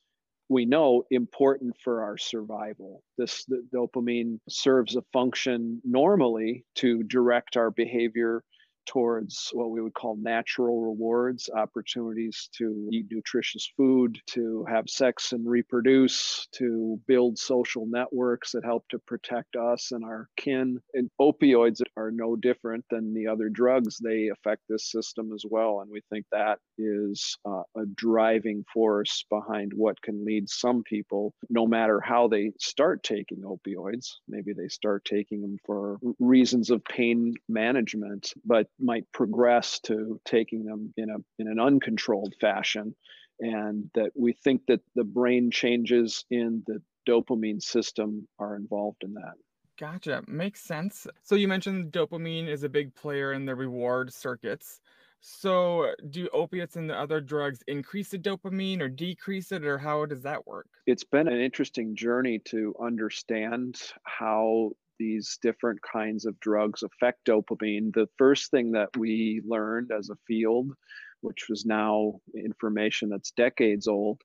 we 0.48 0.64
know 0.64 1.04
important 1.10 1.76
for 1.82 2.02
our 2.02 2.16
survival. 2.16 3.02
This 3.18 3.44
dopamine 3.74 4.40
serves 4.48 4.96
a 4.96 5.02
function 5.12 5.80
normally 5.84 6.64
to 6.76 7.02
direct 7.02 7.56
our 7.56 7.70
behavior 7.70 8.42
towards 8.88 9.50
what 9.52 9.70
we 9.70 9.80
would 9.80 9.94
call 9.94 10.16
natural 10.16 10.80
rewards, 10.80 11.50
opportunities 11.54 12.48
to 12.56 12.88
eat 12.90 13.06
nutritious 13.10 13.70
food, 13.76 14.18
to 14.26 14.64
have 14.68 14.88
sex 14.88 15.32
and 15.32 15.46
reproduce, 15.48 16.48
to 16.52 16.98
build 17.06 17.38
social 17.38 17.86
networks 17.86 18.52
that 18.52 18.64
help 18.64 18.88
to 18.88 18.98
protect 19.00 19.56
us 19.56 19.92
and 19.92 20.04
our 20.04 20.28
kin. 20.36 20.80
And 20.94 21.10
opioids 21.20 21.82
are 21.96 22.10
no 22.10 22.34
different 22.34 22.84
than 22.90 23.12
the 23.12 23.26
other 23.26 23.50
drugs. 23.50 23.98
They 23.98 24.28
affect 24.28 24.62
this 24.68 24.90
system 24.90 25.32
as 25.34 25.44
well. 25.48 25.80
And 25.80 25.90
we 25.90 26.00
think 26.08 26.24
that 26.32 26.58
is 26.78 27.36
uh, 27.44 27.62
a 27.76 27.84
driving 27.94 28.64
force 28.72 29.24
behind 29.28 29.72
what 29.74 30.00
can 30.00 30.24
lead 30.24 30.48
some 30.48 30.82
people, 30.82 31.34
no 31.50 31.66
matter 31.66 32.00
how 32.00 32.28
they 32.28 32.52
start 32.58 33.02
taking 33.02 33.42
opioids, 33.42 34.14
maybe 34.28 34.54
they 34.54 34.68
start 34.68 35.04
taking 35.04 35.42
them 35.42 35.58
for 35.66 35.98
reasons 36.18 36.70
of 36.70 36.82
pain 36.84 37.34
management, 37.48 38.32
but 38.46 38.66
might 38.78 39.10
progress 39.12 39.80
to 39.80 40.20
taking 40.24 40.64
them 40.64 40.92
in 40.96 41.10
a 41.10 41.16
in 41.38 41.48
an 41.48 41.58
uncontrolled 41.60 42.34
fashion 42.40 42.94
and 43.40 43.90
that 43.94 44.12
we 44.16 44.32
think 44.32 44.66
that 44.66 44.80
the 44.94 45.04
brain 45.04 45.50
changes 45.50 46.24
in 46.30 46.62
the 46.66 46.82
dopamine 47.08 47.62
system 47.62 48.28
are 48.38 48.56
involved 48.56 49.02
in 49.04 49.14
that. 49.14 49.34
Gotcha. 49.78 50.24
Makes 50.26 50.60
sense. 50.62 51.06
So 51.22 51.34
you 51.36 51.46
mentioned 51.48 51.92
dopamine 51.92 52.48
is 52.48 52.64
a 52.64 52.68
big 52.68 52.94
player 52.94 53.32
in 53.32 53.44
the 53.46 53.54
reward 53.54 54.12
circuits. 54.12 54.80
So, 55.20 55.94
do 56.10 56.28
opiates 56.32 56.76
and 56.76 56.88
the 56.88 56.96
other 56.96 57.20
drugs 57.20 57.62
increase 57.66 58.10
the 58.10 58.18
dopamine 58.18 58.80
or 58.80 58.88
decrease 58.88 59.50
it, 59.50 59.64
or 59.64 59.78
how 59.78 60.06
does 60.06 60.22
that 60.22 60.46
work? 60.46 60.68
It's 60.86 61.04
been 61.04 61.28
an 61.28 61.38
interesting 61.40 61.94
journey 61.94 62.38
to 62.46 62.74
understand 62.80 63.80
how 64.04 64.72
these 64.98 65.38
different 65.42 65.80
kinds 65.82 66.26
of 66.26 66.38
drugs 66.40 66.82
affect 66.82 67.24
dopamine, 67.26 67.92
the 67.94 68.08
first 68.18 68.50
thing 68.50 68.72
that 68.72 68.96
we 68.96 69.42
learned 69.46 69.90
as 69.96 70.10
a 70.10 70.16
field, 70.26 70.72
which 71.20 71.48
was 71.48 71.64
now 71.64 72.20
information 72.34 73.08
that's 73.08 73.30
decades 73.32 73.88
old, 73.88 74.22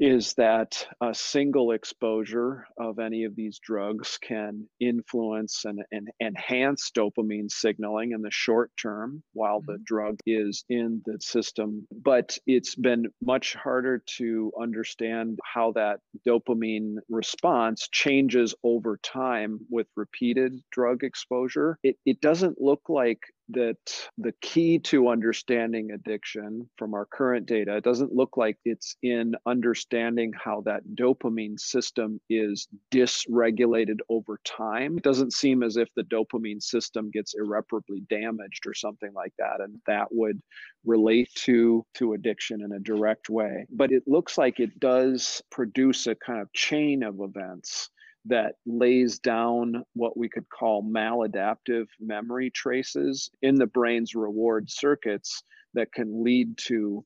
is 0.00 0.34
that 0.34 0.86
a 1.00 1.12
single 1.12 1.72
exposure 1.72 2.66
of 2.78 2.98
any 2.98 3.24
of 3.24 3.34
these 3.34 3.58
drugs 3.58 4.18
can 4.22 4.68
influence 4.80 5.64
and, 5.64 5.80
and 5.90 6.08
enhance 6.22 6.90
dopamine 6.96 7.50
signaling 7.50 8.12
in 8.12 8.22
the 8.22 8.30
short 8.30 8.70
term 8.80 9.22
while 9.32 9.60
the 9.60 9.74
mm-hmm. 9.74 9.82
drug 9.84 10.18
is 10.26 10.64
in 10.68 11.02
the 11.04 11.18
system. 11.20 11.86
But 11.90 12.38
it's 12.46 12.74
been 12.74 13.06
much 13.22 13.54
harder 13.54 14.02
to 14.18 14.52
understand 14.60 15.38
how 15.44 15.72
that 15.72 16.00
dopamine 16.26 16.96
response 17.08 17.88
changes 17.90 18.54
over 18.62 18.98
time 19.02 19.60
with 19.70 19.86
repeated 19.96 20.52
drug 20.70 21.02
exposure. 21.02 21.78
It, 21.82 21.96
it 22.06 22.20
doesn't 22.20 22.60
look 22.60 22.82
like 22.88 23.20
that 23.50 23.76
the 24.18 24.32
key 24.40 24.78
to 24.78 25.08
understanding 25.08 25.90
addiction 25.92 26.68
from 26.76 26.94
our 26.94 27.06
current 27.06 27.46
data 27.46 27.76
it 27.76 27.84
doesn't 27.84 28.14
look 28.14 28.36
like 28.36 28.58
it's 28.64 28.96
in 29.02 29.34
understanding 29.46 30.32
how 30.32 30.60
that 30.62 30.82
dopamine 30.94 31.58
system 31.58 32.20
is 32.28 32.68
dysregulated 32.90 33.98
over 34.08 34.38
time. 34.44 34.98
It 34.98 35.04
doesn't 35.04 35.32
seem 35.32 35.62
as 35.62 35.76
if 35.76 35.88
the 35.94 36.02
dopamine 36.02 36.62
system 36.62 37.10
gets 37.10 37.34
irreparably 37.34 38.00
damaged 38.08 38.66
or 38.66 38.74
something 38.74 39.12
like 39.14 39.32
that, 39.38 39.60
and 39.60 39.76
that 39.86 40.08
would 40.10 40.40
relate 40.84 41.28
to 41.34 41.84
to 41.94 42.14
addiction 42.14 42.62
in 42.62 42.72
a 42.72 42.80
direct 42.80 43.28
way. 43.28 43.66
But 43.70 43.92
it 43.92 44.04
looks 44.06 44.38
like 44.38 44.60
it 44.60 44.78
does 44.80 45.42
produce 45.50 46.06
a 46.06 46.14
kind 46.14 46.40
of 46.40 46.52
chain 46.52 47.02
of 47.02 47.20
events 47.20 47.90
that 48.28 48.54
lays 48.66 49.18
down 49.18 49.84
what 49.94 50.16
we 50.16 50.28
could 50.28 50.48
call 50.48 50.82
maladaptive 50.82 51.86
memory 52.00 52.50
traces 52.50 53.30
in 53.42 53.54
the 53.54 53.66
brain's 53.66 54.14
reward 54.14 54.70
circuits 54.70 55.42
that 55.74 55.92
can 55.92 56.22
lead 56.24 56.56
to 56.56 57.04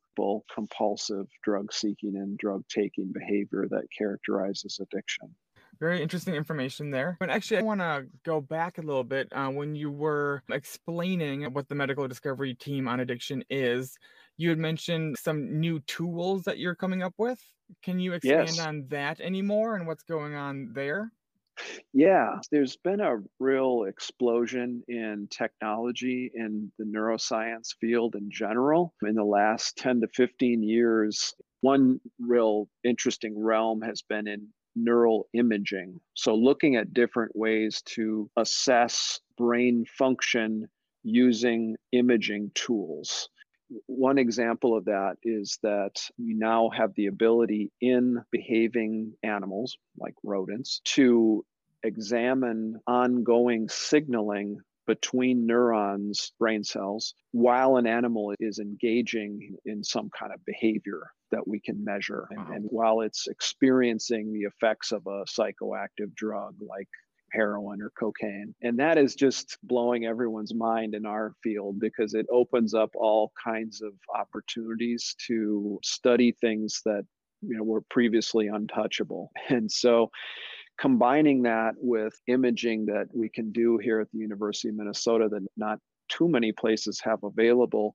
compulsive 0.55 1.27
drug 1.43 1.73
seeking 1.73 2.17
and 2.17 2.39
drug 2.39 2.63
taking 2.69 3.13
behavior 3.13 3.67
that 3.71 3.87
characterizes 3.97 4.81
addiction. 4.81 5.35
Very 5.83 6.01
interesting 6.01 6.37
information 6.37 6.93
there. 6.93 7.17
But 7.19 7.29
actually, 7.29 7.59
I 7.59 7.63
want 7.63 7.81
to 7.81 8.07
go 8.25 8.41
back 8.41 8.79
a 8.79 8.83
little 8.83 9.03
bit 9.03 9.27
uh, 9.33 9.49
when 9.49 9.75
you 9.75 9.91
were 9.91 10.45
explaining 10.49 11.43
what 11.53 11.69
the 11.69 11.75
medical 11.75 12.07
discovery 12.07 12.55
team 12.55 12.87
on 12.87 13.01
addiction 13.01 13.43
is. 13.51 13.99
You 14.37 14.51
had 14.51 14.59
mentioned 14.59 15.19
some 15.19 15.59
new 15.59 15.81
tools 15.81 16.45
that 16.45 16.59
you're 16.59 16.77
coming 16.77 17.03
up 17.03 17.15
with. 17.19 17.41
Can 17.83 17.99
you 17.99 18.13
expand 18.13 18.51
yes. 18.51 18.61
on 18.61 18.87
that 18.91 19.21
anymore 19.21 19.75
and 19.75 19.89
what's 19.89 20.05
going 20.05 20.37
on 20.37 20.71
there? 20.73 21.11
Yeah, 21.93 22.37
there's 22.53 22.77
been 22.77 23.01
a 23.01 23.17
real 23.41 23.87
explosion 23.89 24.85
in 24.87 25.27
technology 25.33 26.31
in 26.33 26.71
the 26.79 26.85
neuroscience 26.85 27.75
field 27.81 28.15
in 28.15 28.31
general 28.31 28.95
in 29.03 29.17
the 29.17 29.25
last 29.25 29.79
10 29.79 30.03
to 30.03 30.07
15 30.15 30.63
years. 30.63 31.35
One 31.61 32.01
real 32.21 32.69
interesting 32.85 33.37
realm 33.37 33.83
has 33.83 34.03
been 34.03 34.29
in 34.29 34.47
neural 34.75 35.29
imaging. 35.35 36.01
So, 36.15 36.35
looking 36.35 36.77
at 36.77 36.95
different 36.95 37.35
ways 37.35 37.83
to 37.87 38.31
assess 38.37 39.21
brain 39.37 39.85
function 39.87 40.69
using 41.03 41.77
imaging 41.93 42.53
tools 42.55 43.29
one 43.87 44.19
example 44.19 44.77
of 44.77 44.85
that 44.87 45.17
is 45.23 45.59
that 45.63 46.01
we 46.19 46.35
now 46.35 46.71
have 46.71 46.95
the 46.95 47.07
ability 47.07 47.71
in 47.81 48.23
behaving 48.31 49.15
animals 49.23 49.79
like 49.99 50.15
rodents 50.23 50.81
to 50.85 51.45
examine 51.83 52.77
ongoing 52.87 53.69
signaling 53.69 54.59
between 54.87 55.47
neurons, 55.47 56.33
brain 56.39 56.65
cells, 56.65 57.15
while 57.31 57.77
an 57.77 57.87
animal 57.87 58.35
is 58.41 58.59
engaging 58.59 59.57
in 59.65 59.83
some 59.83 60.11
kind 60.11 60.33
of 60.33 60.45
behavior 60.45 61.11
that 61.33 61.47
we 61.47 61.61
can 61.61 61.85
measure. 61.85 62.29
And, 62.31 62.55
and, 62.55 62.65
while 62.71 63.01
it's 63.01 63.27
experiencing 63.27 64.33
the 64.33 64.43
effects 64.43 64.93
of 64.93 65.07
a 65.07 65.25
psychoactive 65.25 66.15
drug 66.15 66.55
like 66.61 66.89
heroin 67.33 67.83
or 67.83 67.91
cocaine. 67.99 68.55
And 68.63 68.79
that 68.79 68.99
is 68.99 69.15
just 69.15 69.59
blowing 69.63 70.05
everyone's 70.05 70.55
mind 70.55 70.95
in 70.95 71.07
our 71.07 71.33
field 71.43 71.81
because 71.81 72.15
it 72.15 72.27
opens 72.31 72.75
up 72.75 72.91
all 72.95 73.33
kinds 73.43 73.83
of 73.83 73.93
opportunities 74.15 75.17
to 75.27 75.79
study 75.83 76.33
things 76.41 76.81
that 76.85 77.05
you 77.41 77.57
know 77.57 77.65
were 77.65 77.83
previously 77.91 78.49
untouchable. 78.49 79.31
And 79.49 79.71
so 79.71 80.11
combining 80.79 81.43
that 81.43 81.75
with 81.79 82.15
imaging 82.27 82.87
that 82.87 83.07
we 83.13 83.29
can 83.29 83.53
do 83.53 83.79
here 83.79 84.01
at 84.01 84.11
the 84.13 84.19
University 84.19 84.69
of 84.69 84.77
Minnesota 84.77 85.29
that 85.31 85.47
not 85.57 85.79
too 86.09 86.29
many 86.29 86.53
places 86.53 87.01
have 87.05 87.23
available 87.23 87.95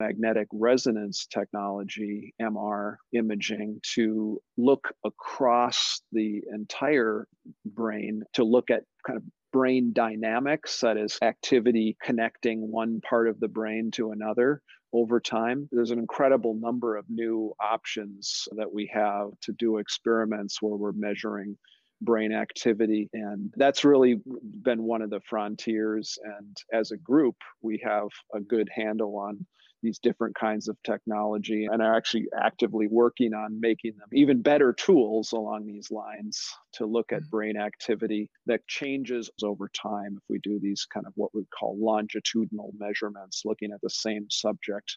magnetic 0.00 0.48
resonance 0.52 1.26
technology, 1.26 2.34
MR 2.40 2.96
imaging, 3.12 3.80
to 3.94 4.40
look 4.56 4.92
across 5.04 6.00
the 6.12 6.42
entire 6.52 7.26
brain 7.64 8.22
to 8.34 8.44
look 8.44 8.70
at 8.70 8.82
kind 9.06 9.16
of 9.16 9.22
brain 9.52 9.92
dynamics, 9.92 10.80
that 10.80 10.96
is, 10.96 11.18
activity 11.22 11.96
connecting 12.02 12.70
one 12.72 13.00
part 13.00 13.28
of 13.28 13.38
the 13.38 13.48
brain 13.48 13.90
to 13.92 14.10
another 14.10 14.60
over 14.92 15.20
time. 15.20 15.68
There's 15.70 15.92
an 15.92 15.98
incredible 15.98 16.54
number 16.54 16.96
of 16.96 17.04
new 17.08 17.54
options 17.60 18.48
that 18.56 18.72
we 18.72 18.90
have 18.92 19.28
to 19.42 19.52
do 19.52 19.78
experiments 19.78 20.60
where 20.60 20.76
we're 20.76 20.92
measuring 20.92 21.56
brain 22.00 22.32
activity. 22.32 23.08
And 23.12 23.52
that's 23.56 23.84
really 23.84 24.20
been 24.62 24.82
one 24.82 25.02
of 25.02 25.10
the 25.10 25.20
frontiers. 25.20 26.18
And 26.24 26.56
as 26.72 26.90
a 26.90 26.96
group, 26.96 27.36
we 27.62 27.80
have 27.84 28.08
a 28.34 28.40
good 28.40 28.68
handle 28.74 29.16
on 29.18 29.46
these 29.84 29.98
different 29.98 30.34
kinds 30.34 30.68
of 30.68 30.76
technology 30.82 31.68
and 31.70 31.82
are 31.82 31.94
actually 31.94 32.26
actively 32.42 32.88
working 32.90 33.34
on 33.34 33.60
making 33.60 33.92
them 33.98 34.08
even 34.12 34.42
better 34.42 34.72
tools 34.72 35.32
along 35.32 35.66
these 35.66 35.90
lines 35.90 36.42
to 36.72 36.86
look 36.86 37.12
at 37.12 37.20
mm-hmm. 37.20 37.30
brain 37.30 37.56
activity 37.56 38.30
that 38.46 38.66
changes 38.66 39.30
over 39.42 39.70
time 39.80 40.16
if 40.16 40.22
we 40.28 40.38
do 40.42 40.58
these 40.60 40.86
kind 40.92 41.06
of 41.06 41.12
what 41.16 41.30
we 41.34 41.44
call 41.56 41.76
longitudinal 41.78 42.72
measurements, 42.78 43.42
looking 43.44 43.70
at 43.72 43.80
the 43.82 43.90
same 43.90 44.26
subject 44.30 44.96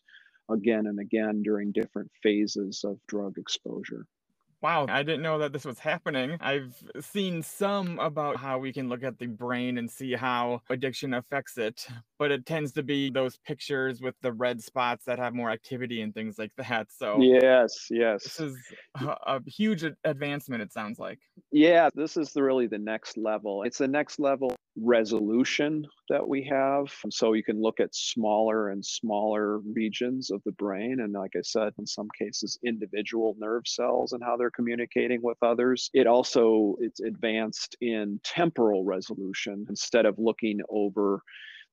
again 0.49 0.87
and 0.87 0.99
again 0.99 1.43
during 1.43 1.71
different 1.73 2.09
phases 2.23 2.83
of 2.85 2.97
drug 3.07 3.37
exposure. 3.37 4.05
Wow, 4.61 4.87
I 4.89 5.03
didn't 5.03 5.21
know 5.21 5.37
that 5.37 5.53
this 5.53 5.65
was 5.65 5.77
happening. 5.77 6.35
I've 6.41 6.75
seen 6.99 7.43
some 7.43 7.99
about 7.99 8.37
how 8.37 8.57
we 8.57 8.73
can 8.73 8.89
look 8.89 9.03
at 9.03 9.19
the 9.19 9.27
brain 9.27 9.77
and 9.77 9.89
see 9.89 10.13
how 10.13 10.61
addiction 10.71 11.13
affects 11.13 11.59
it, 11.59 11.87
but 12.17 12.31
it 12.31 12.47
tends 12.47 12.71
to 12.73 12.83
be 12.83 13.11
those 13.11 13.37
pictures 13.37 14.01
with 14.01 14.15
the 14.23 14.33
red 14.33 14.63
spots 14.63 15.05
that 15.05 15.19
have 15.19 15.35
more 15.35 15.51
activity 15.51 16.01
and 16.01 16.11
things 16.11 16.39
like 16.39 16.51
that. 16.57 16.87
So, 16.91 17.21
yes, 17.21 17.87
yes. 17.91 18.23
This 18.23 18.39
is 18.39 18.57
a, 18.99 19.15
a 19.27 19.41
huge 19.45 19.85
advancement, 20.03 20.63
it 20.63 20.73
sounds 20.73 20.97
like. 20.97 21.19
Yeah, 21.51 21.89
this 21.93 22.17
is 22.17 22.33
the, 22.33 22.41
really 22.41 22.65
the 22.65 22.79
next 22.79 23.15
level. 23.15 23.61
It's 23.61 23.77
the 23.77 23.87
next 23.87 24.19
level 24.19 24.55
resolution 24.79 25.85
that 26.09 26.27
we 26.27 26.43
have. 26.43 26.93
So 27.09 27.33
you 27.33 27.43
can 27.43 27.61
look 27.61 27.79
at 27.79 27.93
smaller 27.95 28.69
and 28.69 28.85
smaller 28.85 29.59
regions 29.59 30.31
of 30.31 30.41
the 30.45 30.51
brain. 30.53 30.99
And 30.99 31.13
like 31.13 31.31
I 31.35 31.41
said, 31.41 31.73
in 31.79 31.85
some 31.85 32.07
cases, 32.17 32.59
individual 32.65 33.35
nerve 33.39 33.63
cells 33.65 34.13
and 34.13 34.23
how 34.23 34.37
they're 34.37 34.46
communicating 34.51 35.21
with 35.21 35.37
others. 35.41 35.89
It 35.93 36.07
also 36.07 36.75
it's 36.79 36.99
advanced 36.99 37.75
in 37.81 38.19
temporal 38.23 38.83
resolution 38.83 39.65
instead 39.69 40.05
of 40.05 40.17
looking 40.17 40.59
over 40.69 41.21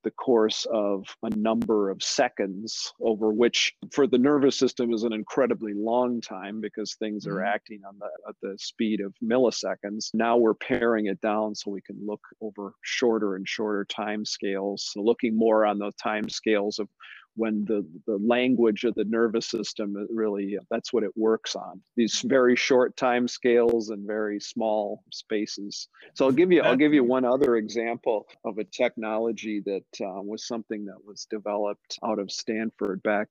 the 0.04 0.10
course 0.12 0.66
of 0.70 1.06
a 1.22 1.30
number 1.34 1.90
of 1.90 2.02
seconds, 2.02 2.92
over 3.00 3.32
which 3.32 3.74
for 3.90 4.06
the 4.06 4.18
nervous 4.18 4.56
system 4.56 4.92
is 4.92 5.02
an 5.02 5.12
incredibly 5.12 5.72
long 5.74 6.20
time 6.20 6.60
because 6.60 6.94
things 6.94 7.26
are 7.26 7.36
mm-hmm. 7.36 7.54
acting 7.54 7.80
on 7.88 7.98
the 7.98 8.08
at 8.28 8.36
the 8.42 8.56
speed 8.58 9.00
of 9.00 9.14
milliseconds. 9.24 10.10
Now 10.14 10.36
we're 10.36 10.54
paring 10.54 11.06
it 11.06 11.20
down 11.20 11.54
so 11.54 11.70
we 11.70 11.80
can 11.80 11.98
look 12.06 12.20
over 12.40 12.74
shorter 12.82 13.34
and 13.34 13.48
shorter 13.48 13.84
time 13.86 14.24
scales, 14.24 14.90
so 14.92 15.00
looking 15.00 15.36
more 15.36 15.64
on 15.64 15.78
the 15.78 15.90
time 16.00 16.28
scales 16.28 16.78
of 16.78 16.88
when 17.36 17.64
the, 17.64 17.86
the 18.06 18.18
language 18.18 18.84
of 18.84 18.94
the 18.94 19.04
nervous 19.04 19.46
system 19.46 19.94
really 20.10 20.58
that's 20.70 20.92
what 20.92 21.02
it 21.02 21.16
works 21.16 21.56
on. 21.56 21.80
These 21.96 22.22
very 22.24 22.56
short 22.56 22.96
time 22.96 23.28
scales 23.28 23.90
and 23.90 24.06
very 24.06 24.40
small 24.40 25.02
spaces. 25.12 25.88
So 26.14 26.26
i'll 26.26 26.32
give 26.32 26.52
you 26.52 26.62
i'll 26.62 26.76
give 26.76 26.94
you 26.94 27.04
one 27.04 27.24
other 27.24 27.56
example 27.56 28.26
of 28.44 28.58
a 28.58 28.64
technology 28.64 29.62
that 29.66 30.06
uh, 30.06 30.22
was 30.22 30.46
something 30.46 30.84
that 30.86 31.04
was 31.04 31.26
developed 31.30 31.98
out 32.04 32.18
of 32.18 32.30
stanford 32.30 33.02
back 33.02 33.28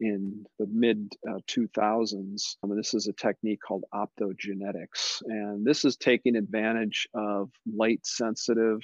in 0.00 0.44
the 0.58 0.66
mid 0.66 1.12
uh, 1.28 1.38
2000s. 1.48 2.56
I 2.62 2.66
mean, 2.66 2.76
this 2.76 2.94
is 2.94 3.06
a 3.06 3.12
technique 3.12 3.60
called 3.66 3.84
optogenetics, 3.94 5.22
and 5.26 5.64
this 5.64 5.84
is 5.84 5.96
taking 5.96 6.36
advantage 6.36 7.08
of 7.14 7.50
light 7.74 8.04
sensitive 8.04 8.80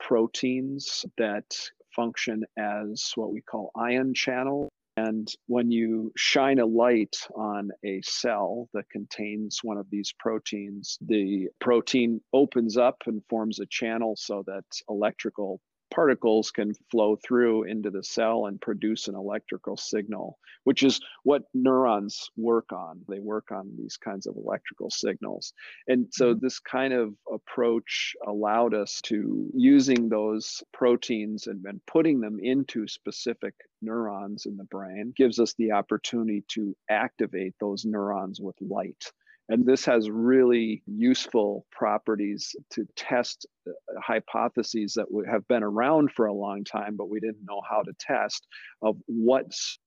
proteins 0.00 1.04
that 1.18 1.56
function 1.94 2.44
as 2.58 3.12
what 3.14 3.32
we 3.32 3.40
call 3.40 3.70
ion 3.76 4.14
channel. 4.14 4.68
And 4.96 5.28
when 5.48 5.72
you 5.72 6.12
shine 6.16 6.60
a 6.60 6.66
light 6.66 7.16
on 7.34 7.70
a 7.84 8.00
cell 8.02 8.68
that 8.74 8.88
contains 8.90 9.58
one 9.62 9.76
of 9.76 9.90
these 9.90 10.12
proteins, 10.18 10.98
the 11.00 11.48
protein 11.60 12.20
opens 12.32 12.76
up 12.76 13.02
and 13.06 13.20
forms 13.28 13.58
a 13.58 13.66
channel 13.66 14.14
so 14.16 14.44
that 14.46 14.64
electrical 14.88 15.60
particles 15.94 16.50
can 16.50 16.74
flow 16.90 17.16
through 17.16 17.64
into 17.64 17.90
the 17.90 18.02
cell 18.02 18.46
and 18.46 18.60
produce 18.60 19.06
an 19.06 19.14
electrical 19.14 19.76
signal, 19.76 20.38
which 20.64 20.82
is 20.82 21.00
what 21.22 21.44
neurons 21.54 22.30
work 22.36 22.72
on. 22.72 23.00
They 23.08 23.20
work 23.20 23.52
on 23.52 23.70
these 23.78 23.96
kinds 23.96 24.26
of 24.26 24.36
electrical 24.36 24.90
signals. 24.90 25.52
And 25.86 26.06
so 26.10 26.32
mm-hmm. 26.32 26.44
this 26.44 26.58
kind 26.58 26.92
of 26.92 27.14
approach 27.32 28.14
allowed 28.26 28.74
us 28.74 29.00
to 29.02 29.48
using 29.54 30.08
those 30.08 30.62
proteins 30.72 31.46
and, 31.46 31.64
and 31.64 31.80
putting 31.86 32.20
them 32.20 32.38
into 32.42 32.88
specific 32.88 33.54
neurons 33.80 34.46
in 34.46 34.56
the 34.56 34.64
brain 34.64 35.12
gives 35.16 35.38
us 35.38 35.54
the 35.58 35.72
opportunity 35.72 36.42
to 36.48 36.74
activate 36.90 37.54
those 37.60 37.84
neurons 37.84 38.40
with 38.40 38.56
light. 38.60 39.12
And 39.48 39.66
this 39.66 39.84
has 39.84 40.08
really 40.08 40.82
useful 40.86 41.66
properties 41.70 42.56
to 42.70 42.86
test 42.96 43.46
uh, 43.68 43.72
hypotheses 44.00 44.94
that 44.94 45.06
have 45.30 45.46
been 45.48 45.62
around 45.62 46.12
for 46.12 46.26
a 46.26 46.32
long 46.32 46.64
time, 46.64 46.96
but 46.96 47.10
we 47.10 47.20
didn't 47.20 47.44
know 47.46 47.60
how 47.68 47.82
to 47.82 47.92
test 48.00 48.46
of 48.80 48.96
what's 49.06 49.78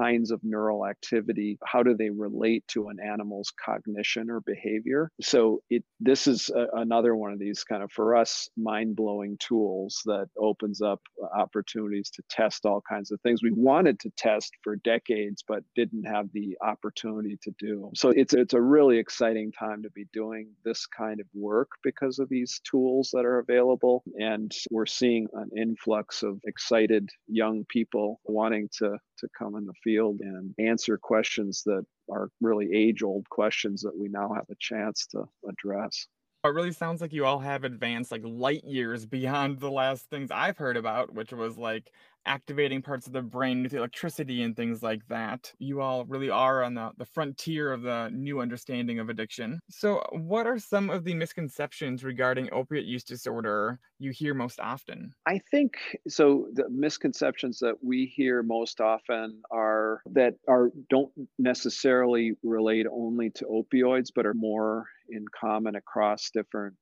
kinds 0.00 0.30
of 0.30 0.40
neural 0.42 0.86
activity 0.86 1.58
how 1.64 1.82
do 1.82 1.94
they 1.94 2.10
relate 2.10 2.64
to 2.68 2.88
an 2.88 2.98
animal's 3.00 3.52
cognition 3.64 4.30
or 4.30 4.40
behavior? 4.40 5.10
So 5.20 5.62
it 5.70 5.84
this 6.00 6.26
is 6.26 6.50
a, 6.50 6.66
another 6.78 7.14
one 7.14 7.32
of 7.32 7.38
these 7.38 7.64
kind 7.64 7.82
of 7.82 7.90
for 7.92 8.16
us 8.16 8.48
mind-blowing 8.56 9.36
tools 9.38 10.00
that 10.06 10.28
opens 10.38 10.80
up 10.80 11.00
uh, 11.22 11.26
opportunities 11.38 12.10
to 12.10 12.22
test 12.28 12.66
all 12.66 12.82
kinds 12.88 13.10
of 13.10 13.20
things. 13.20 13.42
We 13.42 13.52
wanted 13.52 14.00
to 14.00 14.10
test 14.16 14.52
for 14.62 14.76
decades 14.76 15.44
but 15.46 15.62
didn't 15.74 16.04
have 16.04 16.26
the 16.32 16.56
opportunity 16.62 17.38
to 17.42 17.52
do. 17.58 17.90
So 17.94 18.10
it's 18.10 18.34
it's 18.34 18.54
a 18.54 18.60
really 18.60 18.98
exciting 18.98 19.52
time 19.52 19.82
to 19.82 19.90
be 19.90 20.06
doing 20.12 20.48
this 20.64 20.86
kind 20.86 21.20
of 21.20 21.26
work 21.34 21.70
because 21.82 22.18
of 22.18 22.28
these 22.28 22.60
tools 22.70 23.10
that 23.12 23.24
are 23.24 23.38
available. 23.38 24.02
And 24.18 24.52
we're 24.70 24.86
seeing 24.86 25.26
an 25.34 25.50
influx 25.56 26.22
of 26.22 26.40
excited 26.44 27.08
young 27.26 27.64
people 27.68 28.20
wanting 28.24 28.68
to 28.78 28.98
to 29.20 29.28
come 29.38 29.56
in 29.56 29.66
the 29.66 29.74
field 29.84 30.20
and 30.20 30.54
answer 30.58 30.98
questions 30.98 31.62
that 31.64 31.84
are 32.10 32.30
really 32.40 32.68
age 32.74 33.02
old 33.02 33.28
questions 33.28 33.82
that 33.82 33.96
we 33.96 34.08
now 34.08 34.32
have 34.34 34.46
a 34.50 34.56
chance 34.58 35.06
to 35.08 35.24
address. 35.48 36.06
It 36.42 36.48
really 36.48 36.72
sounds 36.72 37.02
like 37.02 37.12
you 37.12 37.26
all 37.26 37.38
have 37.38 37.64
advanced 37.64 38.10
like 38.10 38.22
light 38.24 38.64
years 38.64 39.04
beyond 39.04 39.60
the 39.60 39.70
last 39.70 40.08
things 40.08 40.30
I've 40.30 40.56
heard 40.56 40.78
about, 40.78 41.12
which 41.14 41.32
was 41.32 41.58
like 41.58 41.92
activating 42.26 42.82
parts 42.82 43.06
of 43.06 43.12
the 43.12 43.22
brain 43.22 43.62
with 43.62 43.74
electricity 43.74 44.42
and 44.42 44.56
things 44.56 44.82
like 44.82 45.06
that. 45.08 45.52
You 45.58 45.80
all 45.80 46.04
really 46.04 46.30
are 46.30 46.62
on 46.62 46.74
the, 46.74 46.90
the 46.96 47.04
frontier 47.04 47.72
of 47.72 47.82
the 47.82 48.10
new 48.12 48.40
understanding 48.40 48.98
of 48.98 49.08
addiction. 49.08 49.60
So, 49.68 50.02
what 50.12 50.46
are 50.46 50.58
some 50.58 50.90
of 50.90 51.04
the 51.04 51.14
misconceptions 51.14 52.04
regarding 52.04 52.48
opiate 52.52 52.84
use 52.84 53.04
disorder 53.04 53.80
you 53.98 54.10
hear 54.10 54.34
most 54.34 54.60
often? 54.60 55.12
I 55.26 55.40
think 55.50 55.74
so. 56.08 56.46
The 56.54 56.68
misconceptions 56.70 57.58
that 57.60 57.74
we 57.82 58.06
hear 58.06 58.42
most 58.42 58.80
often 58.80 59.42
are 59.50 60.00
that 60.12 60.34
are 60.48 60.70
don't 60.88 61.12
necessarily 61.38 62.32
relate 62.42 62.86
only 62.90 63.30
to 63.30 63.44
opioids, 63.46 64.08
but 64.14 64.26
are 64.26 64.34
more 64.34 64.86
in 65.10 65.24
common 65.38 65.76
across 65.76 66.30
different 66.30 66.76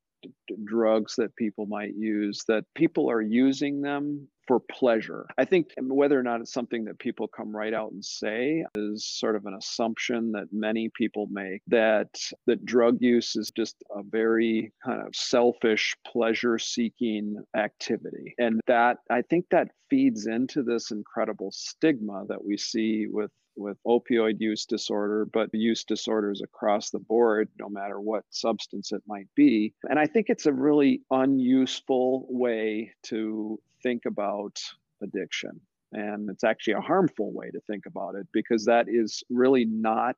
drugs 0.64 1.14
that 1.16 1.35
people 1.37 1.66
might 1.66 1.94
use 1.94 2.42
that 2.48 2.64
people 2.74 3.09
are 3.11 3.22
using 3.22 3.81
them 3.81 4.27
for 4.48 4.58
pleasure. 4.58 5.26
I 5.37 5.44
think 5.44 5.68
whether 5.80 6.18
or 6.18 6.22
not 6.22 6.40
it's 6.40 6.52
something 6.52 6.84
that 6.87 6.98
people 6.98 7.28
come 7.28 7.54
right 7.54 7.74
out 7.74 7.92
and 7.92 8.04
say 8.04 8.64
is 8.74 9.06
sort 9.06 9.37
of 9.37 9.44
an 9.44 9.54
assumption 9.54 10.32
that 10.32 10.48
many 10.50 10.90
people 10.96 11.28
make 11.30 11.61
that 11.68 12.08
that 12.46 12.64
drug 12.64 12.96
use 13.00 13.37
is 13.37 13.52
just 13.54 13.76
a 13.94 14.02
very 14.02 14.72
kind 14.84 15.06
of 15.06 15.14
selfish 15.14 15.94
pleasure 16.06 16.58
seeking 16.58 17.37
activity. 17.56 18.34
And 18.38 18.61
that 18.66 18.96
I 19.11 19.22
think 19.22 19.44
that 19.50 19.68
feeds 19.90 20.26
into 20.26 20.62
this 20.62 20.90
incredible 20.90 21.50
stigma 21.52 22.24
that 22.28 22.44
we 22.44 22.56
see 22.56 23.06
with 23.08 23.30
with 23.59 23.77
opioid 23.87 24.40
use 24.40 24.64
disorder, 24.64 25.27
but 25.33 25.51
use 25.53 25.85
disorders 25.85 26.40
across 26.42 26.90
the 26.90 26.99
board, 26.99 27.49
no 27.59 27.68
matter 27.68 28.01
what 28.01 28.25
substance 28.31 28.92
it 28.92 29.03
might 29.07 29.29
be. 29.35 29.75
And 29.88 29.99
I 29.99 30.07
think 30.07 30.27
it's 30.29 30.47
a 30.47 30.53
really 30.53 31.03
unuseful 31.11 32.27
way 32.31 32.92
to 33.05 33.61
think 33.83 34.07
about 34.07 34.59
addiction. 35.03 35.61
And 35.92 36.29
it's 36.31 36.44
actually 36.44 36.75
a 36.75 36.81
harmful 36.81 37.33
way 37.33 37.51
to 37.51 37.61
think 37.61 37.87
about 37.87 38.14
it 38.14 38.27
because 38.33 38.64
that 38.66 38.87
is 38.88 39.23
really 39.31 39.64
not 39.64 40.16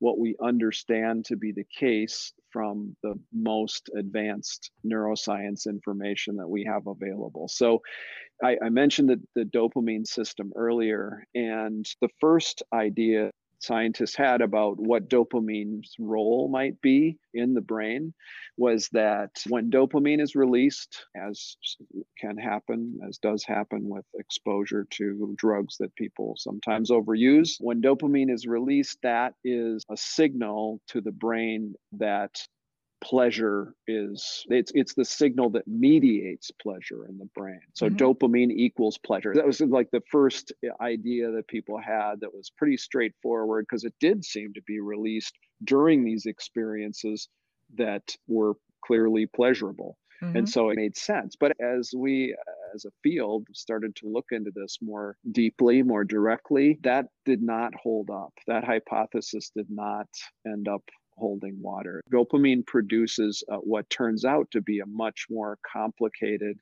what 0.00 0.18
we 0.18 0.36
understand 0.42 1.24
to 1.24 1.36
be 1.36 1.52
the 1.52 1.66
case 1.76 2.32
from 2.50 2.96
the 3.02 3.14
most 3.32 3.90
advanced 3.96 4.70
neuroscience 4.86 5.66
information 5.66 6.36
that 6.36 6.48
we 6.48 6.64
have 6.64 6.86
available. 6.86 7.48
So 7.48 7.82
I, 8.42 8.56
I 8.62 8.68
mentioned 8.68 9.08
the, 9.08 9.20
the 9.34 9.44
dopamine 9.44 10.06
system 10.06 10.52
earlier, 10.54 11.24
and 11.34 11.86
the 12.00 12.08
first 12.20 12.62
idea 12.72 13.30
scientists 13.60 14.14
had 14.14 14.40
about 14.40 14.78
what 14.78 15.08
dopamine's 15.08 15.94
role 15.98 16.48
might 16.48 16.80
be 16.80 17.18
in 17.34 17.54
the 17.54 17.60
brain 17.60 18.14
was 18.56 18.88
that 18.92 19.30
when 19.48 19.70
dopamine 19.70 20.20
is 20.20 20.34
released, 20.34 21.06
as 21.16 21.56
can 22.18 22.36
happen, 22.36 23.00
as 23.08 23.18
does 23.18 23.44
happen 23.44 23.88
with 23.88 24.04
exposure 24.14 24.86
to 24.90 25.34
drugs 25.36 25.76
that 25.78 25.94
people 25.96 26.34
sometimes 26.36 26.90
overuse, 26.90 27.56
when 27.60 27.82
dopamine 27.82 28.32
is 28.32 28.46
released, 28.46 28.98
that 29.02 29.34
is 29.44 29.84
a 29.90 29.96
signal 29.96 30.80
to 30.88 31.00
the 31.00 31.12
brain 31.12 31.74
that 31.92 32.40
pleasure 33.00 33.74
is 33.86 34.44
it's 34.48 34.72
it's 34.74 34.94
the 34.94 35.04
signal 35.04 35.50
that 35.50 35.66
mediates 35.68 36.50
pleasure 36.50 37.06
in 37.06 37.18
the 37.18 37.26
brain. 37.34 37.60
So 37.74 37.88
Mhm. 37.88 37.88
dopamine 37.88 38.50
equals 38.50 38.98
pleasure. 38.98 39.32
That 39.34 39.46
was 39.46 39.60
like 39.60 39.90
the 39.92 40.02
first 40.10 40.52
idea 40.80 41.30
that 41.30 41.48
people 41.48 41.78
had 41.80 42.20
that 42.20 42.34
was 42.34 42.50
pretty 42.56 42.76
straightforward 42.76 43.66
because 43.68 43.84
it 43.84 43.94
did 44.00 44.24
seem 44.24 44.52
to 44.54 44.62
be 44.62 44.80
released 44.80 45.38
during 45.64 46.04
these 46.04 46.26
experiences 46.26 47.28
that 47.74 48.16
were 48.26 48.54
clearly 48.84 49.26
pleasurable. 49.26 49.98
Mhm. 50.20 50.34
and 50.34 50.48
so 50.48 50.68
it 50.68 50.76
made 50.76 50.96
sense. 50.96 51.36
But 51.38 51.52
as 51.60 51.92
we 51.96 52.36
as 52.74 52.84
a 52.84 52.90
field 53.02 53.46
started 53.52 53.94
to 53.96 54.08
look 54.08 54.26
into 54.32 54.50
this 54.54 54.76
more 54.82 55.16
deeply 55.32 55.82
more 55.82 56.04
directly 56.04 56.78
that 56.82 57.06
did 57.24 57.40
not 57.42 57.74
hold 57.74 58.10
up. 58.10 58.32
That 58.46 58.64
hypothesis 58.64 59.50
did 59.56 59.70
not 59.70 60.08
end 60.46 60.68
up 60.68 60.82
holding 61.18 61.60
water 61.60 62.02
dopamine 62.12 62.64
produces 62.66 63.42
uh, 63.50 63.56
what 63.56 63.88
turns 63.90 64.24
out 64.24 64.50
to 64.50 64.60
be 64.60 64.80
a 64.80 64.86
much 64.86 65.26
more 65.30 65.58
complicated 65.70 66.58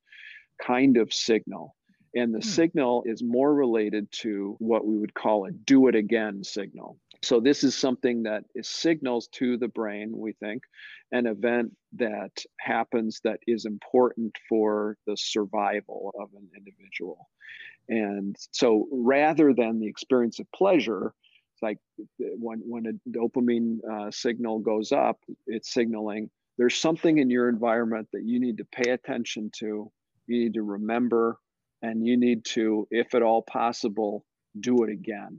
kind 0.62 0.97
of 0.97 1.12
signal 1.12 1.75
and 2.14 2.33
the 2.35 2.38
Hmm. 2.38 2.49
signal 2.49 3.03
is 3.07 3.23
more 3.23 3.55
related 3.55 4.11
to 4.23 4.57
what 4.59 4.87
we 4.87 4.97
would 4.97 5.14
call 5.14 5.47
a 5.47 5.53
do 5.53 5.88
it 5.88 5.95
again 5.95 6.42
signal 6.42 6.99
so 7.23 7.40
this 7.40 7.64
is 7.64 7.75
something 7.75 8.23
that 8.25 8.45
is 8.55 8.69
signals 8.69 9.29
to 9.33 9.57
the 9.57 9.69
brain 9.69 10.12
we 10.16 10.33
think 10.33 10.62
an 11.12 11.27
event 11.27 11.75
that 11.95 12.33
happens 12.61 13.21
that 13.25 13.40
is 13.47 13.64
important 13.64 14.37
for 14.49 14.97
the 15.07 15.16
survival 15.16 16.12
of 16.21 16.29
an 16.37 16.49
individual. 16.57 17.29
And 17.88 18.37
so 18.51 18.88
rather 18.90 19.55
than 19.55 19.79
the 19.79 19.87
experience 19.87 20.40
of 20.40 20.51
pleasure, 20.53 21.14
it's 21.57 21.62
like 21.62 21.79
when, 22.19 22.61
when 22.66 22.87
a 22.87 23.11
dopamine 23.11 23.79
uh, 23.90 24.11
signal 24.11 24.59
goes 24.59 24.92
up, 24.92 25.19
it's 25.47 25.73
signaling. 25.73 26.29
There's 26.59 26.77
something 26.77 27.16
in 27.16 27.31
your 27.31 27.49
environment 27.49 28.09
that 28.12 28.25
you 28.25 28.40
need 28.40 28.59
to 28.59 28.64
pay 28.66 28.90
attention 28.90 29.51
to, 29.57 29.90
you 30.27 30.38
need 30.38 30.55
to 30.55 30.62
remember, 30.62 31.38
and 31.81 32.07
you 32.07 32.19
need 32.19 32.45
to, 32.47 32.87
if 32.90 33.14
at 33.14 33.23
all 33.23 33.40
possible, 33.40 34.27
do 34.61 34.83
it 34.85 34.90
again 34.90 35.38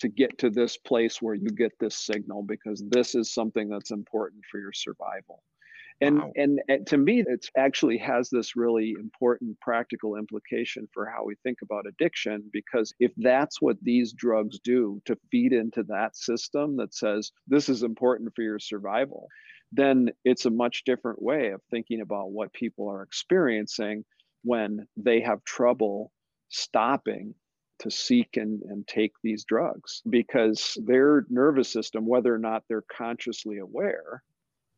to 0.00 0.08
get 0.08 0.38
to 0.38 0.50
this 0.50 0.76
place 0.76 1.20
where 1.20 1.34
you 1.34 1.48
get 1.48 1.72
this 1.80 1.96
signal 1.96 2.42
because 2.44 2.82
this 2.88 3.16
is 3.16 3.34
something 3.34 3.68
that's 3.68 3.90
important 3.90 4.42
for 4.50 4.60
your 4.60 4.72
survival 4.72 5.42
and 6.00 6.18
Wow. 6.18 6.32
and, 6.36 6.60
and 6.68 6.86
to 6.88 6.96
me 6.98 7.22
it 7.26 7.46
actually 7.56 7.98
has 7.98 8.30
this 8.30 8.56
really 8.56 8.94
important 8.98 9.58
practical 9.60 10.16
implication 10.16 10.88
for 10.92 11.06
how 11.06 11.24
we 11.24 11.34
think 11.42 11.58
about 11.62 11.86
addiction 11.86 12.44
because 12.52 12.94
if 13.00 13.12
that's 13.18 13.60
what 13.60 13.76
these 13.82 14.12
drugs 14.12 14.58
do 14.60 15.00
to 15.06 15.16
feed 15.30 15.52
into 15.52 15.82
that 15.84 16.16
system 16.16 16.76
that 16.76 16.94
says 16.94 17.32
this 17.48 17.68
is 17.68 17.82
important 17.82 18.34
for 18.34 18.42
your 18.42 18.58
survival 18.58 19.28
then 19.72 20.10
it's 20.24 20.46
a 20.46 20.50
much 20.50 20.84
different 20.84 21.22
way 21.22 21.50
of 21.50 21.60
thinking 21.70 22.00
about 22.00 22.32
what 22.32 22.52
people 22.52 22.88
are 22.88 23.02
experiencing 23.02 24.04
when 24.42 24.86
they 24.96 25.20
have 25.20 25.44
trouble 25.44 26.12
stopping 26.48 27.34
to 27.80 27.90
seek 27.90 28.36
and, 28.36 28.62
and 28.62 28.86
take 28.86 29.12
these 29.22 29.44
drugs 29.44 30.02
because 30.10 30.76
their 30.84 31.24
nervous 31.30 31.72
system, 31.72 32.06
whether 32.06 32.34
or 32.34 32.38
not 32.38 32.62
they're 32.68 32.84
consciously 32.94 33.58
aware, 33.58 34.22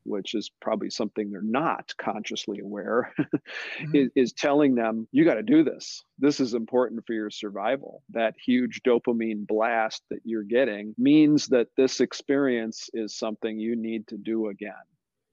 which 0.04 0.34
is 0.34 0.50
probably 0.60 0.90
something 0.90 1.30
they're 1.30 1.42
not 1.42 1.92
consciously 1.98 2.60
aware, 2.60 3.14
Mhm. 3.78 3.92
is, 3.92 4.10
is 4.14 4.32
telling 4.32 4.74
them, 4.74 5.08
you 5.12 5.24
got 5.24 5.34
to 5.34 5.42
do 5.42 5.64
this. 5.64 6.04
This 6.18 6.40
is 6.40 6.54
important 6.54 7.06
for 7.06 7.12
your 7.14 7.30
survival. 7.30 8.02
That 8.10 8.34
huge 8.44 8.82
dopamine 8.86 9.46
blast 9.46 10.02
that 10.10 10.20
you're 10.24 10.42
getting 10.44 10.94
means 10.98 11.48
that 11.48 11.68
this 11.76 12.00
experience 12.00 12.88
is 12.94 13.16
something 13.16 13.58
you 13.58 13.76
need 13.76 14.08
to 14.08 14.16
do 14.18 14.48
again. 14.48 14.72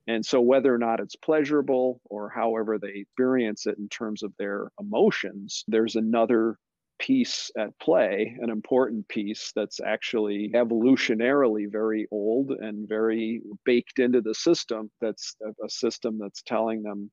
And 0.07 0.25
so, 0.25 0.41
whether 0.41 0.73
or 0.73 0.79
not 0.79 0.99
it's 0.99 1.15
pleasurable 1.15 2.01
or 2.05 2.29
however 2.29 2.79
they 2.79 2.93
experience 2.95 3.67
it 3.67 3.77
in 3.77 3.89
terms 3.89 4.23
of 4.23 4.33
their 4.37 4.71
emotions, 4.79 5.63
there's 5.67 5.95
another 5.95 6.57
piece 6.99 7.49
at 7.57 7.77
play, 7.79 8.37
an 8.41 8.49
important 8.49 9.07
piece 9.07 9.51
that's 9.55 9.79
actually 9.79 10.51
evolutionarily 10.53 11.71
very 11.71 12.07
old 12.11 12.51
and 12.51 12.87
very 12.87 13.41
baked 13.65 13.99
into 13.99 14.21
the 14.21 14.35
system. 14.35 14.91
That's 15.01 15.35
a, 15.65 15.69
system 15.69 16.17
that's 16.19 16.41
telling 16.41 16.83
them, 16.83 17.09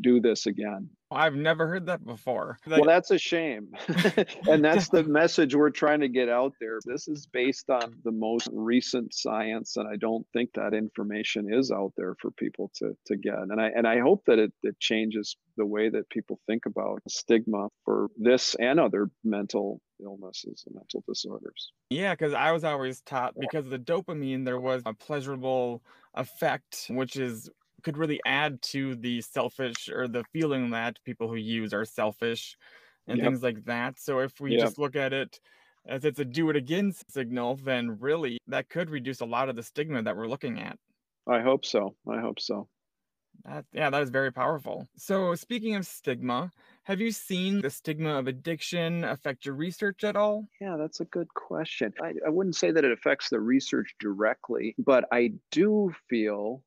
do 0.00 0.20
this 0.20 0.46
again. 0.46 0.88
I've 1.10 1.34
never 1.34 1.66
heard 1.66 1.86
that 1.86 2.04
before. 2.04 2.58
Well, 2.66 2.84
that's 2.84 3.10
a 3.10 3.18
shame. 3.18 3.68
and 4.48 4.64
that's 4.64 4.88
the 4.88 5.02
message 5.06 5.54
we're 5.54 5.70
trying 5.70 6.00
to 6.00 6.08
get 6.08 6.28
out 6.28 6.54
there. 6.60 6.78
This 6.84 7.06
is 7.08 7.26
based 7.26 7.68
on 7.68 7.96
the 8.04 8.12
most 8.12 8.48
recent 8.52 9.12
science, 9.12 9.76
and 9.76 9.86
I 9.86 9.96
don't 9.96 10.26
think 10.32 10.50
that 10.54 10.72
information 10.72 11.52
is 11.52 11.70
out 11.70 11.92
there 11.96 12.14
for 12.20 12.30
people 12.30 12.70
to, 12.76 12.96
to 13.06 13.16
get. 13.16 13.34
And 13.34 13.60
I 13.60 13.68
and 13.74 13.86
I 13.86 13.98
hope 14.00 14.22
that 14.26 14.38
it, 14.38 14.52
it 14.62 14.78
changes 14.80 15.36
the 15.56 15.66
way 15.66 15.90
that 15.90 16.08
people 16.08 16.40
think 16.46 16.64
about 16.66 17.02
stigma 17.08 17.68
for 17.84 18.08
this 18.16 18.54
and 18.54 18.80
other 18.80 19.10
mental 19.22 19.80
illnesses 20.02 20.64
and 20.66 20.74
mental 20.74 21.04
disorders. 21.06 21.72
Yeah, 21.90 22.14
because 22.14 22.32
I 22.32 22.52
was 22.52 22.64
always 22.64 23.02
taught 23.02 23.34
because 23.38 23.66
of 23.66 23.70
the 23.70 23.78
dopamine, 23.78 24.44
there 24.44 24.60
was 24.60 24.82
a 24.86 24.94
pleasurable 24.94 25.82
effect, 26.14 26.86
which 26.90 27.16
is 27.16 27.50
could 27.82 27.96
really 27.96 28.20
add 28.24 28.62
to 28.62 28.94
the 28.96 29.20
selfish 29.22 29.88
or 29.88 30.08
the 30.08 30.24
feeling 30.32 30.70
that 30.70 30.98
people 31.04 31.28
who 31.28 31.36
use 31.36 31.72
are 31.74 31.84
selfish 31.84 32.56
and 33.06 33.20
Yep. 33.20 33.22
things 33.22 33.42
like 33.42 33.64
that. 33.64 33.98
So 33.98 34.20
if 34.20 34.40
we 34.40 34.54
Yep. 34.54 34.74
just 34.74 34.78
look 34.78 34.96
at 34.96 35.12
it 35.12 35.40
as 35.86 36.04
it's 36.04 36.18
a 36.20 36.24
do 36.24 36.48
it 36.50 36.56
again 36.56 36.92
signal, 37.10 37.56
then 37.56 37.98
really 37.98 38.38
that 38.46 38.68
could 38.68 38.90
reduce 38.90 39.20
a 39.20 39.26
lot 39.26 39.48
of 39.48 39.56
the 39.56 39.62
stigma 39.62 40.02
that 40.02 40.16
we're 40.16 40.28
looking 40.28 40.60
at. 40.60 40.78
I 41.26 41.40
hope 41.40 41.64
so. 41.64 41.96
I 42.08 42.20
hope 42.20 42.38
so. 42.38 42.68
That, 43.44 43.66
yeah, 43.72 43.90
that 43.90 44.02
is 44.02 44.10
very 44.10 44.32
powerful. 44.32 44.88
So 44.96 45.34
speaking 45.34 45.74
of 45.74 45.86
stigma, 45.86 46.50
have 46.84 47.00
you 47.00 47.10
seen 47.10 47.60
the 47.60 47.70
stigma 47.70 48.18
of 48.18 48.26
addiction 48.26 49.04
affect 49.04 49.44
your 49.46 49.54
research 49.54 50.04
at 50.04 50.16
all? 50.16 50.48
Yeah, 50.60 50.76
that's 50.76 51.00
a 51.00 51.04
good 51.04 51.32
question. 51.34 51.92
I, 52.00 52.14
I 52.24 52.28
wouldn't 52.28 52.54
say 52.54 52.70
that 52.70 52.84
it 52.84 52.92
affects 52.92 53.30
the 53.30 53.40
research 53.40 53.94
directly, 53.98 54.74
but 54.78 55.06
I 55.10 55.34
do 55.50 55.92
feel 56.08 56.64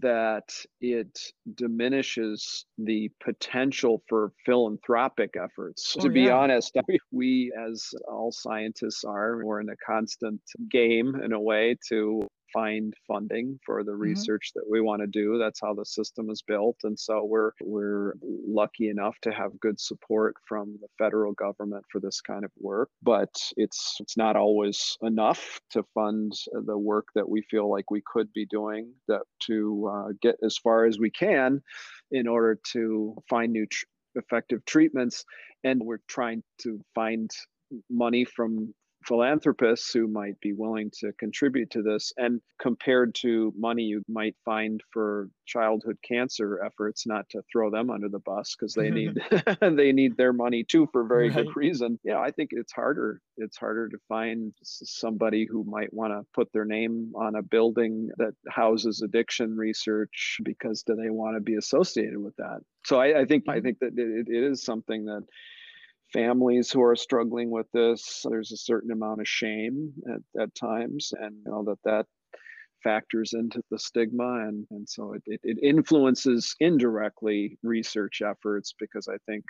that 0.00 0.48
it 0.80 1.18
diminishes 1.54 2.66
the 2.76 3.10
potential 3.22 4.02
for 4.08 4.32
philanthropic 4.44 5.34
efforts. 5.42 5.96
Oh, 5.98 6.02
to 6.02 6.10
be 6.10 6.22
yeah. 6.22 6.36
honest, 6.36 6.76
we, 7.12 7.52
as 7.58 7.94
all 8.06 8.30
scientists 8.30 9.04
are, 9.04 9.44
we're 9.44 9.60
in 9.60 9.70
a 9.70 9.76
constant 9.84 10.40
game 10.70 11.14
in 11.24 11.32
a 11.32 11.40
way 11.40 11.76
to 11.88 12.26
find 12.52 12.94
funding 13.06 13.58
for 13.64 13.84
the 13.84 13.94
research 13.94 14.52
that 14.54 14.68
we 14.68 14.80
want 14.80 15.00
to 15.00 15.06
do. 15.06 15.38
That's 15.38 15.60
how 15.60 15.74
the 15.74 15.84
system 15.84 16.30
is 16.30 16.42
built. 16.42 16.76
And 16.84 16.98
so 16.98 17.24
we're 17.24 17.52
we're 17.60 18.14
lucky 18.22 18.88
enough 18.88 19.16
to 19.22 19.32
have 19.32 19.58
good 19.60 19.78
support 19.80 20.36
from 20.46 20.78
the 20.80 20.88
federal 20.98 21.32
government 21.32 21.84
for 21.90 22.00
this 22.00 22.20
kind 22.20 22.44
of 22.44 22.50
work. 22.58 22.90
But 23.02 23.30
it's 23.56 23.96
it's 24.00 24.16
not 24.16 24.36
always 24.36 24.96
enough 25.02 25.60
to 25.70 25.84
fund 25.94 26.32
the 26.52 26.78
work 26.78 27.08
that 27.14 27.28
we 27.28 27.42
feel 27.42 27.70
like 27.70 27.90
we 27.90 28.02
could 28.06 28.32
be 28.32 28.46
doing 28.46 28.92
that 29.08 29.22
to 29.40 29.90
uh, 29.92 30.12
get 30.20 30.36
as 30.42 30.56
far 30.58 30.84
as 30.84 30.98
we 30.98 31.10
can 31.10 31.62
in 32.10 32.26
order 32.26 32.58
to 32.72 33.14
find 33.28 33.52
new 33.52 33.66
tr- 33.66 33.84
effective 34.14 34.64
treatments. 34.64 35.24
And 35.64 35.82
we're 35.82 36.00
trying 36.08 36.42
to 36.62 36.80
find 36.94 37.30
money 37.90 38.24
from 38.24 38.74
philanthropists 39.06 39.92
who 39.92 40.08
might 40.08 40.38
be 40.40 40.52
willing 40.52 40.90
to 41.00 41.12
contribute 41.14 41.70
to 41.70 41.82
this 41.82 42.12
and 42.16 42.40
compared 42.60 43.14
to 43.14 43.52
money 43.56 43.84
you 43.84 44.02
might 44.08 44.36
find 44.44 44.82
for 44.92 45.30
childhood 45.46 45.96
cancer 46.06 46.62
efforts 46.64 47.06
not 47.06 47.28
to 47.30 47.40
throw 47.50 47.70
them 47.70 47.90
under 47.90 48.08
the 48.08 48.18
bus 48.18 48.54
because 48.58 48.74
they 48.74 48.90
need 48.90 49.12
they 49.60 49.92
need 49.92 50.16
their 50.16 50.32
money 50.32 50.64
too 50.64 50.86
for 50.92 51.06
very 51.06 51.30
Right. 51.30 51.46
good 51.46 51.56
reason. 51.56 51.98
Yeah 52.04 52.20
i 52.20 52.30
think 52.30 52.50
it's 52.52 52.72
harder 52.72 53.20
it's 53.36 53.56
harder 53.56 53.88
to 53.88 53.98
find 54.08 54.52
somebody 54.62 55.46
who 55.48 55.64
might 55.64 55.92
want 55.92 56.12
to 56.12 56.26
put 56.34 56.52
their 56.52 56.64
name 56.64 57.12
on 57.14 57.34
a 57.36 57.42
building 57.42 58.10
that 58.18 58.34
houses 58.48 59.00
addiction 59.02 59.56
research 59.56 60.38
because 60.44 60.82
do 60.82 60.94
they 60.96 61.10
want 61.10 61.36
to 61.36 61.40
be 61.40 61.54
associated 61.56 62.18
with 62.18 62.34
that? 62.36 62.60
So 62.84 63.00
i, 63.00 63.20
I 63.20 63.24
think 63.24 63.44
i 63.48 63.60
think 63.60 63.78
that 63.80 63.92
it, 63.96 64.26
it 64.28 64.44
is 64.44 64.62
something 64.64 65.04
that 65.06 65.24
families 66.12 66.70
who 66.70 66.82
are 66.82 66.96
struggling 66.96 67.50
with 67.50 67.66
this 67.72 68.24
there's 68.30 68.52
a 68.52 68.56
certain 68.56 68.90
amount 68.90 69.20
of 69.20 69.28
shame 69.28 69.92
at, 70.12 70.42
at 70.42 70.54
times 70.54 71.12
and 71.20 71.36
you 71.44 71.50
know 71.50 71.64
that 71.64 71.78
that 71.84 72.06
factors 72.82 73.32
into 73.32 73.60
the 73.70 73.78
stigma 73.78 74.46
and, 74.46 74.64
and 74.70 74.88
so 74.88 75.12
it, 75.12 75.22
it, 75.26 75.40
it 75.42 75.58
influences 75.62 76.54
indirectly 76.60 77.58
research 77.62 78.22
efforts 78.22 78.74
because 78.78 79.08
i 79.08 79.16
think 79.26 79.44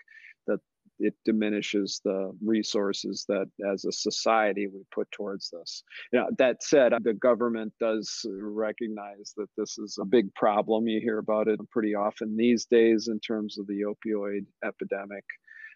that 0.46 0.60
it 0.98 1.14
diminishes 1.24 2.00
the 2.04 2.32
resources 2.44 3.24
that 3.28 3.46
as 3.72 3.84
a 3.84 3.92
society 3.92 4.66
we 4.66 4.82
put 4.92 5.10
towards 5.12 5.50
this. 5.50 5.82
You 6.12 6.20
know, 6.20 6.26
that 6.38 6.62
said 6.62 6.92
the 7.02 7.14
government 7.14 7.72
does 7.80 8.24
recognize 8.40 9.34
that 9.36 9.48
this 9.56 9.78
is 9.78 9.98
a 10.00 10.04
big 10.04 10.34
problem. 10.34 10.88
You 10.88 11.00
hear 11.00 11.18
about 11.18 11.48
it 11.48 11.60
pretty 11.70 11.94
often 11.94 12.36
these 12.36 12.66
days 12.66 13.08
in 13.08 13.20
terms 13.20 13.58
of 13.58 13.66
the 13.66 13.82
opioid 13.82 14.46
epidemic 14.64 15.24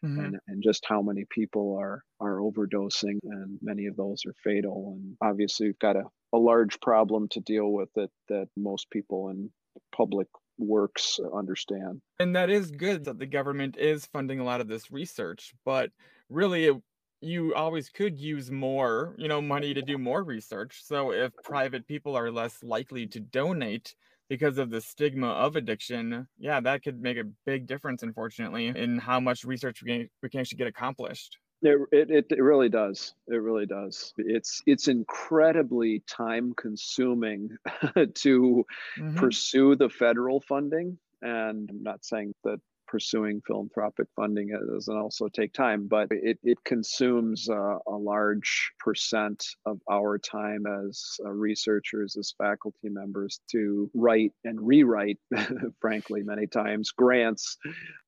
Mhm. 0.04 0.18
and, 0.24 0.40
and 0.48 0.62
just 0.62 0.84
how 0.86 1.00
many 1.00 1.24
people 1.30 1.76
are 1.80 2.02
are 2.20 2.38
overdosing 2.38 3.18
and 3.22 3.58
many 3.62 3.86
of 3.86 3.96
those 3.96 4.24
are 4.26 4.34
fatal. 4.42 4.94
And 4.96 5.16
obviously 5.22 5.68
we've 5.68 5.78
got 5.78 5.96
a, 5.96 6.04
a 6.32 6.38
large 6.38 6.80
problem 6.80 7.28
to 7.28 7.40
deal 7.40 7.72
with 7.72 7.88
that 7.94 8.10
that 8.28 8.48
most 8.56 8.90
people 8.90 9.28
in 9.28 9.52
public 9.94 10.26
works 10.62 11.20
uh, 11.22 11.36
understand. 11.36 12.00
And 12.18 12.34
that 12.36 12.50
is 12.50 12.70
good 12.70 13.04
that 13.04 13.18
the 13.18 13.26
government 13.26 13.76
is 13.76 14.06
funding 14.06 14.40
a 14.40 14.44
lot 14.44 14.60
of 14.60 14.68
this 14.68 14.90
research, 14.90 15.52
but 15.64 15.90
really 16.28 16.66
it, 16.66 16.76
you 17.20 17.54
always 17.54 17.88
could 17.88 18.18
use 18.18 18.50
more, 18.50 19.14
you 19.16 19.28
know, 19.28 19.40
money 19.40 19.74
to 19.74 19.82
do 19.82 19.98
more 19.98 20.24
research. 20.24 20.82
So 20.84 21.12
if 21.12 21.32
private 21.44 21.86
people 21.86 22.16
are 22.16 22.30
less 22.30 22.62
likely 22.62 23.06
to 23.08 23.20
donate 23.20 23.94
because 24.28 24.58
of 24.58 24.70
the 24.70 24.80
stigma 24.80 25.28
of 25.28 25.56
addiction, 25.56 26.26
yeah, 26.38 26.60
that 26.60 26.82
could 26.82 27.00
make 27.00 27.18
a 27.18 27.30
big 27.44 27.66
difference, 27.66 28.02
unfortunately, 28.02 28.68
in 28.68 28.98
how 28.98 29.20
much 29.20 29.44
research 29.44 29.82
we 29.82 29.90
can, 29.90 30.08
we 30.22 30.30
can 30.30 30.40
actually 30.40 30.58
get 30.58 30.68
accomplished. 30.68 31.38
It, 31.62 32.10
it, 32.10 32.26
it 32.30 32.42
really 32.42 32.68
does. 32.68 33.14
It 33.28 33.36
really 33.36 33.66
does. 33.66 34.12
It's 34.18 34.62
it's 34.66 34.88
incredibly 34.88 36.02
time 36.08 36.54
consuming 36.56 37.56
to 37.94 38.64
mm-hmm. 38.98 39.16
pursue 39.16 39.76
the 39.76 39.88
federal 39.88 40.40
funding. 40.40 40.98
And 41.22 41.70
I'm 41.70 41.82
not 41.84 42.04
saying 42.04 42.34
that 42.42 42.58
pursuing 42.92 43.40
philanthropic 43.46 44.06
funding 44.14 44.50
doesn't 44.70 44.98
also 44.98 45.26
take 45.26 45.54
time, 45.54 45.88
but 45.88 46.08
it, 46.10 46.38
it 46.44 46.58
consumes 46.62 47.48
uh, 47.48 47.78
a 47.86 47.96
large 47.96 48.70
percent 48.78 49.42
of 49.64 49.80
our 49.90 50.18
time 50.18 50.64
as 50.66 51.02
uh, 51.24 51.30
researchers, 51.30 52.16
as 52.18 52.34
faculty 52.36 52.90
members 52.90 53.40
to 53.50 53.90
write 53.94 54.32
and 54.44 54.60
rewrite, 54.60 55.18
frankly, 55.80 56.22
many 56.22 56.46
times 56.46 56.90
grants. 56.90 57.56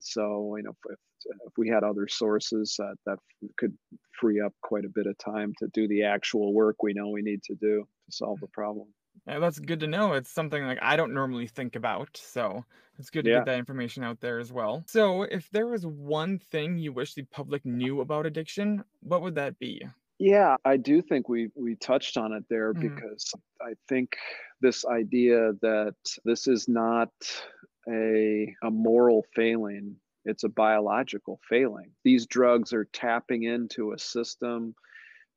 So, 0.01 0.55
you 0.57 0.65
know, 0.65 0.77
if, 0.91 0.99
if 1.47 1.53
we 1.57 1.69
had 1.69 1.85
other 1.85 2.09
sources 2.09 2.79
uh, 2.83 2.95
that 3.07 3.19
could 3.57 3.77
free 4.13 4.41
up 4.41 4.53
quite 4.63 4.85
a 4.85 4.93
bit 4.95 5.07
of 5.07 5.17
time 5.19 5.53
to 5.59 5.69
do 5.75 5.89
the 5.89 6.03
actual 6.03 6.53
work 6.53 6.83
we 6.83 6.93
know 6.93 7.09
we 7.09 7.23
need 7.23 7.43
to 7.43 7.55
do 7.55 7.87
to 8.07 8.17
solve 8.17 8.41
the 8.41 8.49
problem. 8.49 8.87
Yeah, 9.27 9.39
that's 9.39 9.59
good 9.59 9.81
to 9.81 9.87
know. 9.87 10.13
It's 10.13 10.31
something 10.31 10.65
like 10.65 10.79
I 10.83 10.97
don't 10.97 11.15
normally 11.15 11.47
think 11.47 11.77
about. 11.77 12.09
So 12.15 12.65
it's 12.99 13.11
good 13.11 13.25
to 13.25 13.31
yeah. 13.31 13.39
get 13.39 13.47
that 13.47 13.59
information 13.59 14.05
out 14.05 14.21
there 14.21 14.39
as 14.39 14.53
well. 14.53 14.85
So, 14.87 15.23
if 15.23 15.51
there 15.51 15.67
was 15.67 15.87
one 15.87 16.39
thing 16.39 16.79
you 16.79 16.93
wish 16.93 17.15
the 17.15 17.23
public 17.23 17.65
knew 17.65 18.01
about 18.01 18.27
addiction, 18.27 18.85
what 19.01 19.23
would 19.23 19.35
that 19.35 19.59
be? 19.59 19.83
Yeah, 20.19 20.57
I 20.65 20.77
do 20.77 21.03
think 21.03 21.29
we 21.29 21.51
we 21.57 21.75
touched 21.77 22.17
on 22.17 22.33
it 22.33 22.45
there 22.49 22.73
mm. 22.73 22.81
because 22.81 23.33
I 23.61 23.75
think 23.89 24.17
this 24.61 24.85
idea 24.85 25.53
that 25.63 25.97
this 26.25 26.47
is 26.47 26.69
not 26.69 27.11
a 27.89 28.55
a 28.63 28.71
moral 28.71 29.25
failing, 29.35 29.97
it's 30.25 30.45
a 30.45 30.49
biological 30.49 31.41
failing. 31.49 31.91
These 32.05 32.27
drugs 32.27 32.73
are 32.73 32.87
tapping 32.93 33.45
into 33.45 33.93
a 33.93 33.99
system 33.99 34.75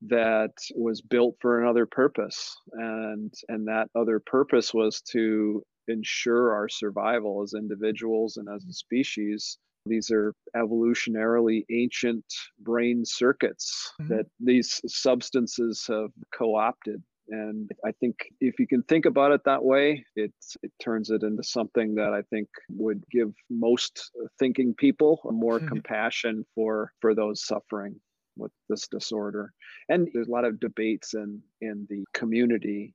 that 0.04 0.54
was 0.76 1.02
built 1.02 1.36
for 1.40 1.62
another 1.62 1.86
purpose 1.86 2.56
and 2.74 3.34
and 3.50 3.68
that 3.68 3.90
other 3.96 4.20
purpose 4.20 4.72
was 4.72 5.02
to 5.02 5.64
ensure 5.88 6.54
our 6.54 6.70
survival 6.70 7.42
as 7.42 7.56
individuals 7.56 8.38
and 8.38 8.48
as 8.48 8.64
a 8.66 8.74
species 8.74 9.58
these 9.88 10.12
are 10.12 10.36
evolutionarily 10.56 11.66
ancient 11.72 12.26
brain 12.60 13.04
circuits 13.06 13.92
mm-hmm. 14.00 14.16
that 14.16 14.26
these 14.40 14.82
substances 14.86 15.86
have 15.88 16.12
co-opted 16.38 17.02
and 17.30 17.72
i 17.86 17.92
think 18.00 18.16
if 18.42 18.60
you 18.60 18.68
can 18.68 18.82
think 18.84 19.06
about 19.06 19.32
it 19.32 19.42
that 19.46 19.64
way 19.64 20.04
it 20.16 20.34
it 20.64 20.72
turns 20.82 21.10
it 21.10 21.24
into 21.24 21.44
something 21.44 21.96
that 21.96 22.14
i 22.14 22.22
think 22.30 22.48
would 22.70 23.04
give 23.12 23.34
most 23.50 24.12
thinking 24.40 24.74
people 24.76 25.20
more 25.32 25.60
compassion 25.74 26.46
for 26.56 26.92
for 27.02 27.14
those 27.14 27.46
suffering 27.46 28.00
with 28.38 28.52
this 28.70 28.88
disorder. 28.88 29.52
And 29.90 30.08
there's 30.14 30.28
a 30.28 30.32
lot 30.32 30.46
of 30.46 30.60
debates 30.60 31.14
in, 31.14 31.42
in 31.62 31.88
the 31.90 32.06
community 32.14 32.94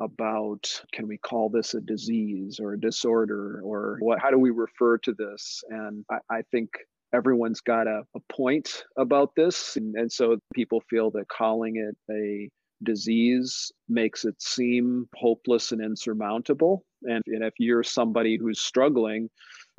about 0.00 0.82
can 0.92 1.06
we 1.06 1.18
call 1.18 1.48
this 1.48 1.74
a 1.74 1.80
disease 1.80 2.58
or 2.60 2.72
a 2.72 2.80
disorder 2.80 3.60
or 3.62 3.98
what 4.00 4.18
how 4.18 4.30
do 4.30 4.38
we 4.38 4.50
refer 4.50 4.96
to 4.98 5.12
this 5.12 5.62
and 5.68 6.04
i, 6.10 6.38
I 6.38 6.42
think 6.50 6.70
everyone's 7.12 7.60
got 7.60 7.86
a, 7.86 8.02
a 8.16 8.20
point 8.32 8.84
about 8.96 9.32
this 9.36 9.76
and, 9.76 9.94
and 9.94 10.10
so 10.10 10.38
people 10.54 10.82
feel 10.90 11.10
that 11.12 11.28
calling 11.28 11.76
it 11.76 11.96
a 12.10 12.48
disease 12.84 13.72
makes 13.88 14.24
it 14.24 14.40
seem 14.40 15.08
hopeless 15.16 15.72
and 15.72 15.82
insurmountable 15.82 16.84
and, 17.04 17.22
and 17.26 17.42
if 17.42 17.54
you're 17.58 17.82
somebody 17.82 18.36
who's 18.36 18.60
struggling 18.60 19.28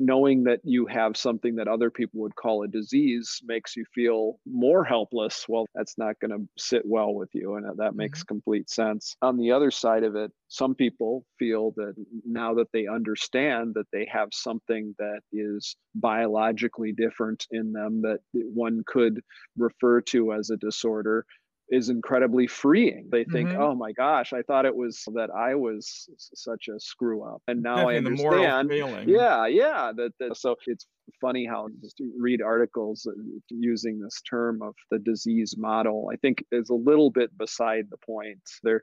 knowing 0.00 0.42
that 0.44 0.60
you 0.64 0.86
have 0.86 1.16
something 1.16 1.54
that 1.54 1.68
other 1.68 1.90
people 1.90 2.20
would 2.20 2.34
call 2.34 2.62
a 2.62 2.68
disease 2.68 3.40
makes 3.44 3.76
you 3.76 3.84
feel 3.94 4.38
more 4.44 4.84
helpless. 4.84 5.46
Well, 5.48 5.66
that's 5.74 5.96
not 5.96 6.18
going 6.20 6.32
to 6.32 6.48
sit 6.58 6.82
well 6.84 7.14
with 7.14 7.30
you. 7.32 7.54
And 7.54 7.66
that 7.78 7.94
makes 7.94 8.20
mm-hmm. 8.20 8.34
complete 8.34 8.70
sense. 8.70 9.16
On 9.22 9.36
the 9.36 9.52
other 9.52 9.70
side 9.70 10.02
of 10.02 10.16
it, 10.16 10.32
some 10.48 10.74
people 10.74 11.24
feel 11.38 11.72
that 11.76 11.94
now 12.24 12.54
that 12.54 12.70
they 12.72 12.86
understand 12.86 13.74
that 13.74 13.86
they 13.92 14.06
have 14.10 14.28
something 14.32 14.94
that 14.98 15.20
is 15.32 15.76
biologically 15.94 16.92
different 16.92 17.46
in 17.50 17.72
them 17.72 18.02
that 18.02 18.18
one 18.32 18.82
could 18.86 19.20
refer 19.56 20.00
to 20.00 20.32
as 20.32 20.50
a 20.50 20.56
disorder, 20.56 21.24
is 21.70 21.88
incredibly 21.88 22.46
freeing. 22.46 23.08
They 23.10 23.24
think, 23.24 23.50
mm-hmm. 23.50 23.60
"Oh 23.60 23.74
my 23.74 23.92
gosh, 23.92 24.32
I 24.32 24.42
thought 24.42 24.66
it 24.66 24.76
was 24.76 25.02
that 25.14 25.30
I 25.30 25.54
was 25.54 26.08
such 26.34 26.68
a 26.68 26.78
screw 26.78 27.22
up, 27.22 27.42
and 27.48 27.62
now 27.62 27.76
Definitely 27.76 27.94
I 27.94 27.98
understand." 27.98 28.70
Yeah, 29.08 29.46
yeah. 29.46 29.92
That, 29.96 30.12
that 30.20 30.36
so 30.36 30.56
it's 30.66 30.86
funny 31.20 31.46
how 31.46 31.68
just 31.82 32.00
read 32.18 32.42
articles 32.42 33.06
using 33.48 34.00
this 34.00 34.20
term 34.28 34.62
of 34.62 34.74
the 34.90 34.98
disease 34.98 35.54
model. 35.56 36.10
I 36.12 36.16
think 36.16 36.44
is 36.52 36.70
a 36.70 36.74
little 36.74 37.10
bit 37.10 37.36
beside 37.36 37.86
the 37.90 37.96
point. 37.98 38.40
There, 38.62 38.82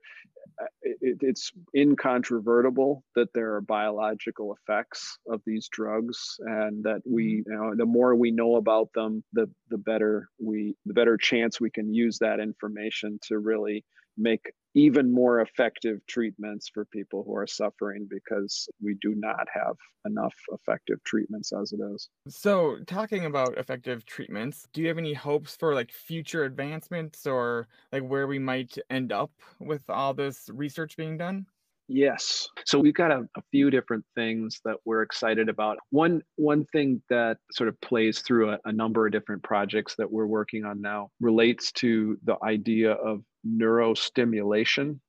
uh, 0.62 0.66
it, 0.82 1.18
it's 1.22 1.52
incontrovertible 1.76 3.04
that 3.16 3.34
there 3.34 3.56
are 3.56 3.62
biological 3.62 4.56
effects 4.56 5.18
of 5.30 5.42
these 5.46 5.68
drugs, 5.72 6.36
and 6.40 6.84
that 6.84 7.02
we, 7.06 7.42
mm-hmm. 7.42 7.52
you 7.52 7.58
know, 7.58 7.76
the 7.76 7.86
more 7.86 8.16
we 8.16 8.32
know 8.32 8.56
about 8.56 8.90
them, 8.94 9.24
the 9.34 9.50
the 9.70 9.78
better 9.78 10.30
we, 10.40 10.76
the 10.86 10.94
better 10.94 11.18
chance 11.18 11.60
we 11.60 11.72
can 11.72 11.94
use 11.94 12.18
that 12.20 12.40
information 12.40 13.20
to 13.28 13.40
really 13.40 13.86
make 14.18 14.52
even 14.74 15.12
more 15.12 15.42
effective 15.42 16.06
treatments 16.08 16.70
for 16.74 16.86
people 16.86 17.24
who 17.24 17.36
are 17.36 17.48
suffering 17.48 18.08
because 18.10 18.68
we 18.82 18.96
do 19.02 19.14
not 19.16 19.48
have 19.54 19.76
enough 20.06 20.34
effective 20.52 21.04
treatments 21.04 21.52
as 21.52 21.74
it 21.74 21.80
is. 21.94 22.10
So, 22.28 22.78
talking 22.88 23.26
about 23.26 23.58
effective 23.58 24.06
treatments, 24.06 24.68
do 24.74 24.82
you 24.82 24.88
have 24.88 24.98
any 24.98 25.14
hopes 25.14 25.56
for 25.56 25.76
like 25.76 25.92
future 25.92 26.46
advancements 26.46 27.28
or 27.28 27.68
like 27.92 28.04
where 28.04 28.28
we 28.28 28.40
might 28.40 28.78
end 28.90 29.12
up 29.12 29.32
with 29.60 29.90
all 29.90 30.14
this 30.14 30.50
research 30.54 30.98
being 30.98 31.18
done? 31.18 31.46
Yes. 31.94 32.48
So 32.66 32.80
we've 32.80 32.94
got 32.94 33.12
a, 33.12 33.28
a, 33.36 33.42
few 33.52 33.70
different 33.70 34.06
things 34.16 34.62
that 34.64 34.78
we're 34.86 35.02
excited 35.02 35.50
about. 35.50 35.78
One 35.90 36.22
one 36.38 36.64
thing 36.72 37.02
that 37.10 37.38
sort 37.52 37.68
of 37.68 37.80
plays 37.82 38.20
through 38.20 38.52
a, 38.52 38.60
a 38.64 38.72
number 38.72 39.06
of 39.06 39.12
different 39.12 39.44
projects 39.44 39.96
that 39.98 40.10
we're 40.10 40.26
working 40.26 40.64
on 40.64 40.80
now 40.80 41.10
relates 41.20 41.70
to 41.74 42.18
the 42.24 42.38
idea 42.44 42.94
of 42.94 43.24
neurostimulation 43.48 45.00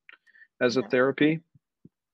as 0.60 0.76
a 0.76 0.82
therapy. 0.82 1.40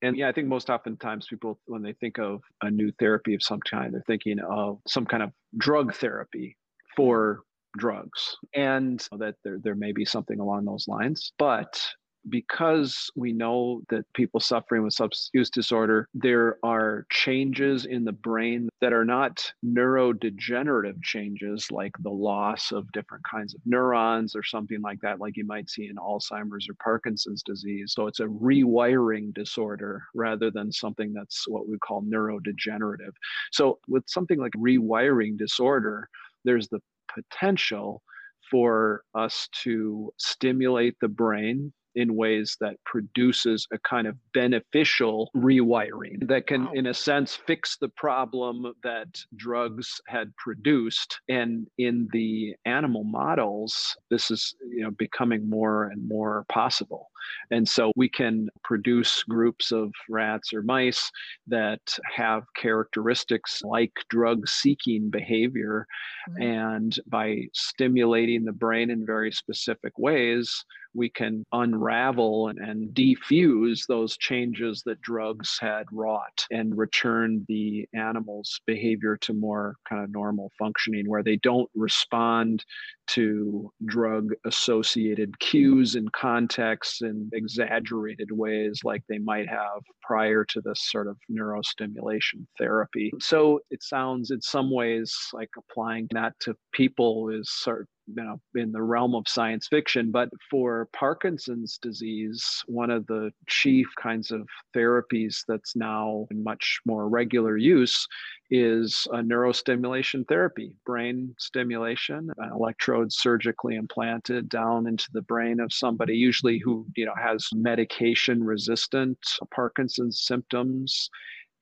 And 0.03 0.17
yeah, 0.17 0.29
I 0.29 0.33
think 0.33 0.47
most 0.47 0.71
oftentimes 0.71 1.27
people, 1.27 1.59
when 1.67 1.83
they 1.83 1.93
think 1.95 2.19
of 2.19 2.41
a 2.63 2.71
new 2.71 2.93
therapy 2.99 3.35
of 3.35 3.43
some 3.43 3.61
kind, 3.61 3.93
they're 3.93 4.05
thinking 4.07 4.39
of 4.41 4.79
some 4.87 5.05
kind 5.05 5.23
of 5.23 5.33
drug 5.57 5.95
therapy 5.95 6.57
for 6.97 7.43
drugs 7.77 8.37
and 8.55 9.07
that 9.19 9.35
there, 9.45 9.59
there 9.63 9.75
may 9.75 9.93
be 9.93 10.05
something 10.05 10.41
along 10.41 10.65
those 10.65 10.87
lines. 10.89 11.33
But 11.39 11.85
because 12.31 13.11
we 13.17 13.33
know 13.33 13.83
that 13.89 14.05
people 14.15 14.41
suffering 14.41 14.83
with 14.83 14.95
substance 14.95 15.31
use 15.33 15.51
disorder, 15.51 16.09
there 16.15 16.59
are 16.63 17.07
changes 17.11 17.87
in 17.87 18.05
the 18.05 18.13
brain 18.13 18.69
that 18.81 18.93
are 18.93 19.05
not 19.05 19.53
neurodegenerative 19.65 21.03
changes 21.03 21.71
like 21.71 21.93
the 22.01 22.11
loss 22.11 22.73
of 22.73 22.91
different 22.93 23.25
kinds 23.25 23.55
of 23.55 23.61
neurons 23.65 24.35
or 24.35 24.43
something 24.43 24.81
like 24.81 25.01
that, 25.01 25.21
like 25.21 25.37
you 25.37 25.47
might 25.47 25.69
see 25.71 25.89
in 25.89 25.97
Alzheimer's 25.97 26.69
or 26.69 26.75
Parkinson's 26.83 27.43
disease. 27.43 27.93
So 27.95 28.07
it's 28.07 28.21
a 28.21 28.25
rewiring 28.25 29.35
disorder 29.35 30.03
rather 30.15 30.51
than 30.51 30.73
something 30.73 31.13
that's 31.13 31.47
what 31.49 31.69
we 31.69 31.79
call 31.79 32.03
neurodegenerative. 32.03 33.13
So 33.53 33.79
with 33.89 34.05
something 34.07 34.39
like 34.39 34.53
rewiring 34.53 35.37
disorder, 35.37 36.09
there's 36.45 36.69
the 36.69 36.81
potential 37.13 38.03
for 38.51 39.03
us 39.15 39.49
to 39.63 40.13
stimulate 40.19 40.97
the 41.01 41.09
brain 41.09 41.73
in 41.99 42.15
ways 42.15 42.57
that 42.61 42.77
produces 42.85 43.67
a 43.73 43.79
kind 43.79 44.07
of 44.07 44.17
beneficial 44.33 45.31
rewiring 45.37 46.27
that 46.29 46.47
can, 46.47 46.67
wow. 46.67 46.73
in 46.75 46.87
a 46.87 46.95
sense, 46.95 47.35
fix 47.35 47.77
the 47.77 47.89
problem 47.89 48.73
that 48.85 49.09
drugs 49.35 50.01
had 50.07 50.35
produced. 50.37 51.19
And 51.29 51.67
in 51.79 52.09
the 52.13 52.55
animal 52.65 53.03
models, 53.03 53.97
this 54.11 54.31
is 54.31 54.55
you 54.71 54.85
know 54.85 54.93
becoming 54.93 55.51
more 55.51 55.89
and 55.89 56.07
more 56.07 56.45
possible. 56.49 57.11
And 57.51 57.69
so 57.69 57.93
we 57.97 58.09
can 58.09 58.49
produce 58.63 59.23
groups 59.25 59.73
of 59.73 59.93
rats 60.09 60.53
or 60.53 60.63
mice 60.63 61.11
that 61.47 61.81
have 62.15 62.45
characteristics 62.55 63.63
like 63.63 63.93
drug 64.09 64.49
seeking 64.49 65.11
behavior. 65.11 65.87
Mm-hmm. 66.31 66.43
And 66.43 67.01
by 67.07 67.49
stimulating 67.55 68.45
the 68.45 68.53
brain 68.53 68.91
in 68.91 69.05
very 69.05 69.33
specific 69.33 69.99
ways, 69.99 70.65
we 70.95 71.09
can 71.09 71.45
unravel 71.53 72.49
and, 72.49 72.59
and 72.59 72.95
defuse 72.95 73.87
those 73.87 74.17
changes 74.17 74.83
that 74.87 75.01
drugs 75.01 75.59
had 75.61 75.85
wrought 75.93 76.45
and 76.51 76.77
return 76.77 77.45
the 77.49 77.89
animal's 77.95 78.61
behavior 78.67 79.17
to 79.19 79.33
more 79.33 79.77
kind 79.89 80.03
of 80.03 80.11
normal 80.11 80.51
functioning 80.59 81.09
where 81.09 81.23
they 81.23 81.37
don't 81.37 81.71
respond 81.75 82.65
to 83.09 83.73
drug 83.87 84.33
associated 84.45 85.39
cues 85.41 85.95
and 85.95 86.13
contexts 86.13 87.03
in 87.03 87.31
exaggerated 87.33 88.31
ways 88.31 88.81
like 88.85 89.03
they 89.09 89.19
might 89.19 89.49
have 89.49 89.81
prior 90.03 90.45
to 90.45 90.61
this 90.61 90.91
sort 90.91 91.07
of 91.07 91.17
neurostimulation 91.31 92.47
therapy. 92.59 93.11
So 93.21 93.61
it 93.71 93.83
sounds 93.83 94.31
in 94.31 94.41
some 94.41 94.71
ways 94.71 95.15
like 95.33 95.51
applying 95.57 96.09
that 96.13 96.35
to 96.41 96.55
people 96.73 97.31
is 97.31 97.51
sort 97.51 97.89
you 98.15 98.23
know 98.23 98.41
in 98.55 98.73
the 98.73 98.83
realm 98.83 99.15
of 99.15 99.29
science 99.29 99.67
fiction 99.69 100.11
but 100.11 100.29
for 100.51 100.89
parkinson's 100.93 101.79
disease 101.79 102.63
one 102.67 102.91
of 102.91 103.07
the 103.07 103.31
chief 103.49 103.87
kinds 104.01 104.31
of 104.31 104.47
therapies 104.75 105.43
that's 105.47 105.77
now 105.77 106.27
in 106.31 106.43
much 106.43 106.81
more 106.87 107.09
regular 107.09 107.57
use 107.57 108.07
is 108.51 109.07
a 109.13 109.19
neurostimulation 109.19 110.27
therapy 110.27 110.73
brain 110.87 111.35
stimulation 111.39 112.31
uh, 112.43 112.55
electrodes 112.55 113.17
surgically 113.19 113.75
implanted 113.75 114.49
down 114.49 114.87
into 114.87 115.09
the 115.13 115.23
brain 115.23 115.61
of 115.61 115.73
somebody 115.73 116.15
usually 116.17 116.59
who 116.59 116.87
you 116.97 117.05
know 117.05 117.15
has 117.21 117.49
medication 117.53 118.43
resistant 118.43 119.19
parkinson's 119.55 120.23
symptoms 120.23 121.11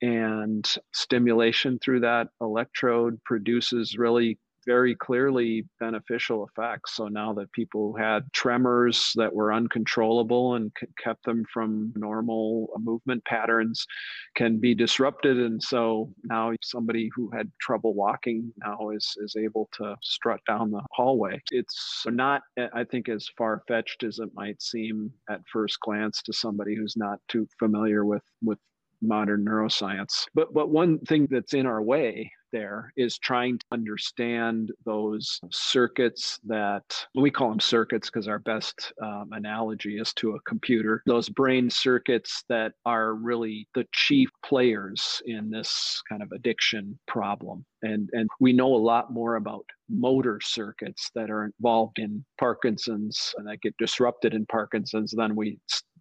and 0.02 0.74
stimulation 0.92 1.78
through 1.78 2.00
that 2.00 2.28
electrode 2.40 3.18
produces 3.24 3.96
really 3.96 4.38
very 4.66 4.94
clearly 4.94 5.64
beneficial 5.80 6.46
effects. 6.46 6.96
So 6.96 7.08
now 7.08 7.32
that 7.34 7.52
people 7.52 7.94
had 7.96 8.30
tremors 8.32 9.12
that 9.14 9.32
were 9.32 9.52
uncontrollable 9.52 10.54
and 10.54 10.72
kept 11.02 11.24
them 11.24 11.44
from 11.52 11.92
normal 11.96 12.68
movement 12.78 13.24
patterns 13.24 13.86
can 14.34 14.58
be 14.58 14.74
disrupted. 14.74 15.38
And 15.38 15.62
so 15.62 16.12
now 16.24 16.52
somebody 16.62 17.10
who 17.14 17.30
had 17.30 17.50
trouble 17.60 17.94
walking 17.94 18.52
now 18.58 18.90
is, 18.90 19.14
is 19.18 19.36
able 19.36 19.68
to 19.74 19.96
strut 20.02 20.40
down 20.46 20.70
the 20.70 20.82
hallway. 20.92 21.40
It's 21.52 22.04
not, 22.06 22.42
I 22.74 22.84
think, 22.84 23.08
as 23.08 23.28
far 23.38 23.62
fetched 23.68 24.02
as 24.02 24.18
it 24.18 24.30
might 24.34 24.60
seem 24.60 25.12
at 25.30 25.40
first 25.52 25.80
glance 25.80 26.20
to 26.22 26.32
somebody 26.32 26.74
who's 26.74 26.96
not 26.96 27.20
too 27.28 27.46
familiar 27.58 28.04
with, 28.04 28.24
with 28.42 28.58
modern 29.02 29.44
neuroscience. 29.44 30.26
But 30.34 30.52
but 30.54 30.70
one 30.70 30.98
thing 31.00 31.28
that's 31.30 31.54
in 31.54 31.66
our 31.66 31.82
way 31.82 32.30
there 32.52 32.92
is 32.96 33.18
trying 33.18 33.58
to 33.58 33.64
understand 33.72 34.72
those 34.84 35.40
circuits 35.50 36.38
that 36.46 36.84
we 37.14 37.30
call 37.30 37.50
them 37.50 37.60
circuits 37.60 38.10
because 38.10 38.28
our 38.28 38.38
best 38.38 38.92
um, 39.02 39.30
analogy 39.32 39.98
is 39.98 40.12
to 40.14 40.32
a 40.32 40.40
computer. 40.40 41.02
Those 41.06 41.28
brain 41.28 41.70
circuits 41.70 42.44
that 42.48 42.72
are 42.84 43.14
really 43.14 43.68
the 43.74 43.86
chief 43.92 44.28
players 44.44 45.22
in 45.26 45.50
this 45.50 46.02
kind 46.08 46.22
of 46.22 46.32
addiction 46.32 46.98
problem. 47.06 47.64
And 47.82 48.08
and 48.12 48.28
we 48.40 48.52
know 48.52 48.74
a 48.74 48.76
lot 48.76 49.12
more 49.12 49.36
about 49.36 49.64
motor 49.88 50.40
circuits 50.42 51.10
that 51.14 51.30
are 51.30 51.44
involved 51.44 51.98
in 51.98 52.24
parkinson's 52.38 53.34
and 53.36 53.46
that 53.46 53.60
get 53.60 53.76
disrupted 53.78 54.34
in 54.34 54.44
parkinson's 54.46 55.12
than 55.12 55.36
we 55.36 55.58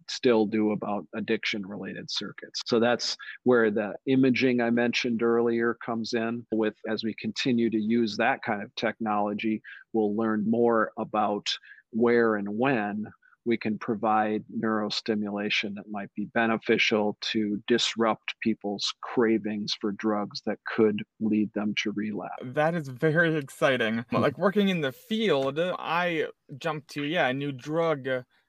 still 0.08 0.46
do 0.46 0.72
about 0.72 1.06
addiction 1.14 1.66
related 1.66 2.10
circuits. 2.10 2.62
So 2.66 2.80
that's 2.80 3.16
where 3.44 3.70
the 3.70 3.94
imaging 4.06 4.60
I 4.60 4.70
mentioned 4.70 5.22
earlier 5.22 5.76
comes 5.84 6.14
in 6.14 6.46
with 6.52 6.74
as 6.88 7.04
we 7.04 7.14
continue 7.14 7.70
to 7.70 7.78
use 7.78 8.16
that 8.16 8.42
kind 8.42 8.62
of 8.62 8.74
technology, 8.76 9.62
we'll 9.92 10.16
learn 10.16 10.48
more 10.48 10.92
about 10.98 11.48
where 11.90 12.36
and 12.36 12.48
when 12.48 13.06
we 13.46 13.56
can 13.56 13.78
provide 13.78 14.44
neurostimulation 14.60 15.74
that 15.76 15.88
might 15.88 16.12
be 16.14 16.26
beneficial 16.34 17.16
to 17.20 17.62
disrupt 17.68 18.34
people's 18.42 18.92
cravings 19.02 19.72
for 19.80 19.92
drugs 19.92 20.42
that 20.44 20.58
could 20.66 21.02
lead 21.20 21.50
them 21.54 21.72
to 21.82 21.92
relapse. 21.92 22.42
That 22.42 22.74
is 22.74 22.88
very 22.88 23.36
exciting. 23.36 24.04
like 24.10 24.36
working 24.36 24.68
in 24.68 24.80
the 24.80 24.92
field, 24.92 25.58
I 25.60 26.26
jumped 26.58 26.88
to, 26.90 27.04
yeah, 27.04 27.28
a 27.28 27.32
new 27.32 27.52
drug 27.52 28.08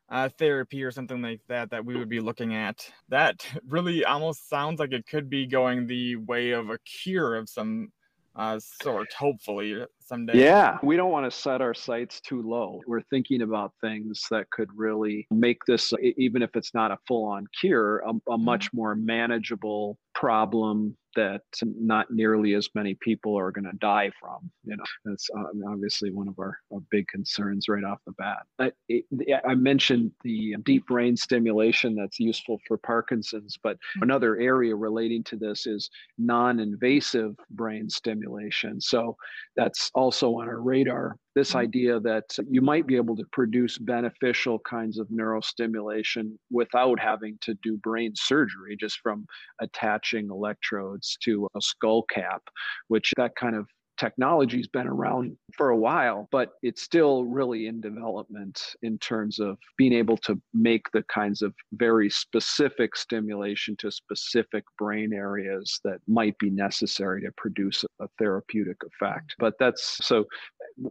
uh, 0.09 0.29
therapy 0.37 0.83
or 0.83 0.91
something 0.91 1.21
like 1.21 1.41
that 1.47 1.69
that 1.71 1.85
we 1.85 1.97
would 1.97 2.09
be 2.09 2.19
looking 2.19 2.55
at. 2.55 2.89
That 3.09 3.45
really 3.67 4.05
almost 4.05 4.49
sounds 4.49 4.79
like 4.79 4.93
it 4.93 5.05
could 5.07 5.29
be 5.29 5.45
going 5.45 5.87
the 5.87 6.15
way 6.15 6.51
of 6.51 6.69
a 6.69 6.77
cure 6.79 7.35
of 7.35 7.49
some 7.49 7.91
uh, 8.35 8.59
sort, 8.81 9.11
hopefully 9.13 9.83
someday. 9.99 10.39
Yeah, 10.43 10.77
we 10.83 10.95
don't 10.95 11.11
want 11.11 11.29
to 11.29 11.35
set 11.35 11.59
our 11.59 11.73
sights 11.73 12.21
too 12.21 12.41
low. 12.43 12.81
We're 12.85 13.01
thinking 13.01 13.41
about 13.41 13.73
things 13.81 14.27
that 14.29 14.49
could 14.51 14.69
really 14.75 15.27
make 15.31 15.65
this, 15.65 15.91
even 16.17 16.43
if 16.43 16.55
it's 16.55 16.73
not 16.73 16.91
a 16.91 16.97
full 17.07 17.25
on 17.25 17.47
cure, 17.59 17.99
a, 17.99 18.09
a 18.09 18.13
mm-hmm. 18.13 18.45
much 18.45 18.71
more 18.73 18.95
manageable 18.95 19.97
problem 20.13 20.95
that 21.17 21.41
not 21.63 22.11
nearly 22.11 22.53
as 22.53 22.69
many 22.75 22.93
people 22.93 23.37
are 23.37 23.51
going 23.51 23.65
to 23.65 23.75
die 23.79 24.11
from. 24.19 24.49
You 24.63 24.77
know, 24.77 24.83
that's 25.03 25.27
uh, 25.35 25.43
obviously 25.67 26.11
one 26.11 26.27
of 26.27 26.37
our, 26.39 26.59
our, 26.71 26.79
big 26.91 27.07
concerns 27.07 27.67
right 27.67 27.83
off 27.83 27.97
the 28.05 28.13
bat. 28.13 28.43
I, 28.59 28.71
it, 28.87 29.05
I, 29.45 29.55
mentioned 29.55 30.11
the 30.23 30.55
deep 30.63 30.85
brain 30.85 31.17
stimulation 31.17 31.95
that's 31.95 32.19
useful 32.19 32.59
for 32.67 32.77
Parkinson's, 32.77 33.57
but 33.61 33.77
mm-hmm. 33.77 34.03
another 34.03 34.37
area 34.37 34.75
relating 34.75 35.23
to 35.25 35.35
this 35.35 35.65
is 35.65 35.89
non-invasive 36.19 37.35
brain 37.49 37.89
stimulation. 37.89 38.79
So 38.79 39.17
that's 39.55 39.89
also 39.95 40.35
on 40.35 40.47
our 40.47 40.61
radar 40.61 41.17
this 41.37 41.49
mm-hmm. 41.49 41.59
idea 41.59 41.99
that 41.99 42.35
you 42.49 42.61
might 42.61 42.87
be 42.87 42.95
able 42.95 43.15
to 43.15 43.23
produce 43.31 43.77
beneficial 43.77 44.57
kinds 44.67 44.97
of 44.97 45.07
neurostimulation 45.09 46.31
without 46.49 46.99
having 46.99 47.37
to 47.41 47.53
do 47.61 47.77
brain 47.77 48.11
surgery, 48.15 48.75
just 48.75 48.99
from 49.01 49.23
attaching 49.61 50.29
electrodes 50.31 51.15
to 51.21 51.47
a 51.55 51.61
skull 51.61 52.01
cap, 52.09 52.41
which 52.87 53.13
that 53.17 53.35
kind 53.35 53.55
of 53.55 53.67
technology's 53.97 54.67
been 54.67 54.87
around 54.87 55.35
for 55.55 55.69
a 55.69 55.77
while, 55.77 56.27
but 56.31 56.53
it's 56.61 56.81
still 56.81 57.25
really 57.25 57.67
in 57.67 57.81
development 57.81 58.61
in 58.81 58.97
terms 58.99 59.39
of 59.39 59.57
being 59.77 59.93
able 59.93 60.17
to 60.17 60.39
make 60.53 60.89
the 60.91 61.03
kinds 61.03 61.41
of 61.41 61.53
very 61.73 62.09
specific 62.09 62.95
stimulation 62.95 63.75
to 63.77 63.91
specific 63.91 64.63
brain 64.77 65.13
areas 65.13 65.79
that 65.83 65.99
might 66.07 66.37
be 66.37 66.49
necessary 66.49 67.21
to 67.21 67.31
produce 67.37 67.83
a 67.99 68.07
therapeutic 68.17 68.77
effect. 68.85 69.35
But 69.39 69.55
that's 69.59 69.97
so 70.05 70.25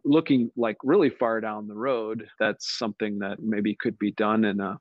looking 0.05 0.51
like 0.57 0.77
really 0.83 1.11
far 1.11 1.41
down 1.41 1.69
the 1.69 1.75
road, 1.75 2.29
that's 2.39 2.79
something 2.79 3.19
that 3.21 3.39
maybe 3.41 3.75
could 3.75 3.99
be 3.99 4.13
done 4.13 4.45
in 4.45 4.61
a 4.61 4.79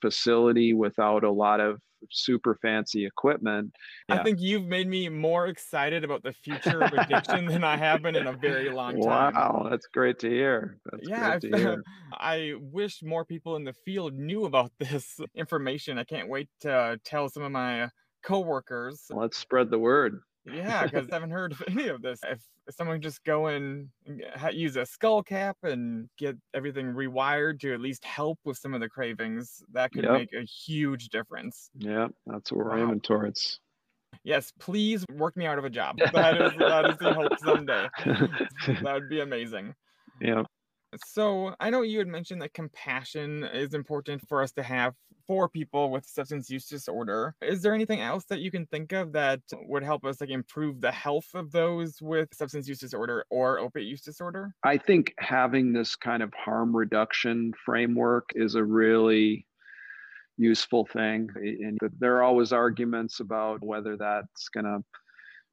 facility 0.00 0.72
without 0.72 1.24
a 1.24 1.30
lot 1.30 1.60
of 1.60 1.80
super 2.10 2.58
fancy 2.62 3.06
equipment. 3.06 3.72
Yeah. 4.08 4.16
I 4.16 4.22
think 4.22 4.40
you've 4.40 4.66
made 4.66 4.88
me 4.88 5.08
more 5.08 5.46
excited 5.46 6.04
about 6.04 6.22
the 6.22 6.32
future 6.32 6.82
of 6.82 6.92
addiction 6.92 7.46
than 7.46 7.64
I 7.64 7.76
have 7.76 8.02
been 8.02 8.16
in 8.16 8.26
a 8.26 8.32
very 8.32 8.70
long 8.70 9.00
time. 9.00 9.34
Wow, 9.34 9.66
that's 9.70 9.86
great 9.86 10.18
to 10.20 10.28
hear. 10.28 10.78
That's 10.90 11.08
yeah, 11.08 11.38
to 11.38 11.48
hear. 11.48 11.82
I 12.12 12.54
wish 12.58 13.02
more 13.02 13.24
people 13.24 13.56
in 13.56 13.64
the 13.64 13.74
field 13.84 14.14
knew 14.14 14.44
about 14.44 14.72
this 14.78 15.18
information. 15.34 15.98
I 15.98 16.04
can't 16.04 16.28
wait 16.28 16.48
to 16.60 16.98
tell 17.04 17.28
some 17.28 17.42
of 17.42 17.52
my 17.52 17.88
coworkers. 18.22 19.04
Let's 19.10 19.38
spread 19.38 19.70
the 19.70 19.78
word. 19.78 20.20
Yeah, 20.46 20.84
because 20.84 21.08
I 21.10 21.14
haven't 21.14 21.30
heard 21.30 21.52
of 21.52 21.62
any 21.68 21.88
of 21.88 22.02
this. 22.02 22.20
If, 22.24 22.40
someone 22.68 23.00
just 23.00 23.22
go 23.22 23.46
and 23.46 23.88
use 24.52 24.76
a 24.76 24.84
skull 24.84 25.22
cap 25.22 25.56
and 25.62 26.08
get 26.18 26.36
everything 26.52 26.86
rewired 26.86 27.60
to 27.60 27.72
at 27.72 27.80
least 27.80 28.04
help 28.04 28.40
with 28.44 28.58
some 28.58 28.74
of 28.74 28.80
the 28.80 28.88
cravings, 28.88 29.62
that 29.72 29.92
could 29.92 30.02
yep. 30.02 30.12
make 30.14 30.32
a 30.32 30.42
huge 30.42 31.08
difference. 31.10 31.70
Yeah, 31.78 32.08
that's 32.26 32.50
what 32.50 32.64
we're 32.64 32.76
wow. 32.76 32.82
aiming 32.82 33.00
towards. 33.02 33.60
Yes, 34.24 34.52
please 34.58 35.04
work 35.12 35.36
me 35.36 35.46
out 35.46 35.58
of 35.58 35.64
a 35.64 35.70
job. 35.70 35.98
That 36.12 36.40
is 36.40 36.52
that 36.58 36.90
is 36.90 36.96
the 36.98 37.14
hope 37.14 37.38
someday. 37.38 37.88
that 38.82 38.92
would 38.94 39.08
be 39.08 39.20
amazing. 39.20 39.74
Yeah. 40.20 40.42
So 41.04 41.54
I 41.60 41.70
know 41.70 41.82
you 41.82 41.98
had 41.98 42.08
mentioned 42.08 42.42
that 42.42 42.54
compassion 42.54 43.44
is 43.44 43.74
important 43.74 44.26
for 44.28 44.42
us 44.42 44.52
to 44.52 44.62
have 44.62 44.94
for 45.26 45.48
people 45.48 45.90
with 45.90 46.06
substance 46.06 46.50
use 46.50 46.66
disorder. 46.66 47.34
Is 47.42 47.62
there 47.62 47.74
anything 47.74 48.00
else 48.00 48.24
that 48.26 48.40
you 48.40 48.50
can 48.50 48.66
think 48.66 48.92
of 48.92 49.12
that 49.12 49.40
would 49.52 49.82
help 49.82 50.04
us 50.04 50.20
like 50.20 50.30
improve 50.30 50.80
the 50.80 50.92
health 50.92 51.28
of 51.34 51.52
those 51.52 52.00
with 52.00 52.28
substance 52.32 52.68
use 52.68 52.78
disorder 52.78 53.24
or 53.30 53.58
opiate 53.58 53.86
use 53.86 54.02
disorder? 54.02 54.54
I 54.62 54.78
think 54.78 55.14
having 55.18 55.72
this 55.72 55.96
kind 55.96 56.22
of 56.22 56.32
harm 56.34 56.76
reduction 56.76 57.52
framework 57.64 58.30
is 58.34 58.54
a 58.54 58.64
really 58.64 59.46
useful 60.36 60.86
thing. 60.86 61.28
And 61.36 61.78
there 61.98 62.16
are 62.16 62.22
always 62.22 62.52
arguments 62.52 63.20
about 63.20 63.64
whether 63.64 63.96
that's 63.96 64.48
going 64.48 64.64
to 64.64 64.84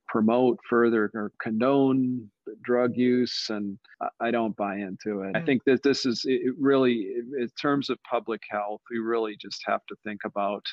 promote 0.08 0.60
further 0.70 1.10
or 1.14 1.32
condone 1.42 2.30
drug 2.64 2.96
use 2.96 3.48
and 3.50 3.78
i 4.20 4.32
don't 4.32 4.56
buy 4.56 4.76
into 4.76 5.22
it. 5.22 5.36
I 5.36 5.40
mm. 5.40 5.46
think 5.46 5.64
that 5.66 5.84
this 5.84 6.06
is 6.06 6.24
it 6.26 6.54
really 6.60 7.08
in 7.40 7.50
terms 7.62 7.90
of 7.90 7.98
public 8.10 8.42
health 8.50 8.82
we 8.92 9.00
really 9.00 9.36
just 9.40 9.62
have 9.66 9.82
to 9.90 9.96
think 10.04 10.22
about 10.26 10.66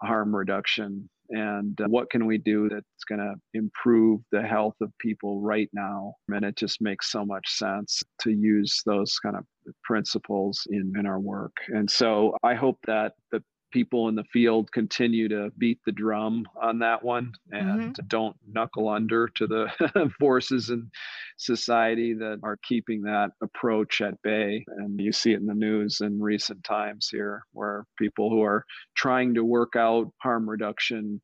harm 0.00 0.34
reduction 0.34 1.08
and 1.32 1.80
uh, 1.80 1.88
what 1.88 2.10
can 2.10 2.26
we 2.26 2.38
do 2.38 2.68
that's 2.68 3.04
going 3.08 3.20
to 3.20 3.34
improve 3.54 4.20
the 4.30 4.42
health 4.42 4.76
of 4.80 4.92
people 4.98 5.40
right 5.40 5.70
now? 5.72 6.14
And 6.28 6.44
it 6.44 6.56
just 6.56 6.80
makes 6.82 7.10
so 7.10 7.24
much 7.24 7.48
sense 7.48 8.02
to 8.20 8.30
use 8.30 8.82
those 8.84 9.18
kind 9.18 9.36
of 9.36 9.44
principles 9.82 10.66
in, 10.70 10.92
in 10.98 11.06
our 11.06 11.20
work. 11.20 11.56
And 11.68 11.90
so 11.90 12.36
i 12.42 12.54
hope 12.54 12.78
that 12.86 13.12
the 13.30 13.42
people 13.72 14.08
in 14.08 14.14
the 14.14 14.24
field 14.24 14.70
continue 14.72 15.28
to 15.28 15.50
beat 15.58 15.80
the 15.84 15.92
drum 15.92 16.44
on 16.60 16.78
that 16.78 17.02
one 17.02 17.32
and 17.50 17.94
mm-hmm. 17.94 18.06
don't 18.06 18.36
knuckle 18.46 18.88
under 18.88 19.28
to 19.28 19.46
the 19.46 20.12
forces 20.20 20.70
in 20.70 20.90
society 21.38 22.14
that 22.14 22.38
are 22.42 22.58
keeping 22.62 23.02
that 23.02 23.30
approach 23.42 24.00
at 24.00 24.20
bay. 24.22 24.64
And 24.78 25.00
you 25.00 25.12
see 25.12 25.32
it 25.32 25.40
in 25.40 25.46
the 25.46 25.54
news 25.54 26.00
in 26.00 26.20
recent 26.20 26.62
times 26.62 27.08
here, 27.10 27.44
where 27.52 27.84
people 27.98 28.30
who 28.30 28.42
are 28.42 28.64
trying 28.94 29.34
to 29.34 29.44
work 29.44 29.74
out 29.76 30.12
harm 30.22 30.48
reduction 30.48 31.20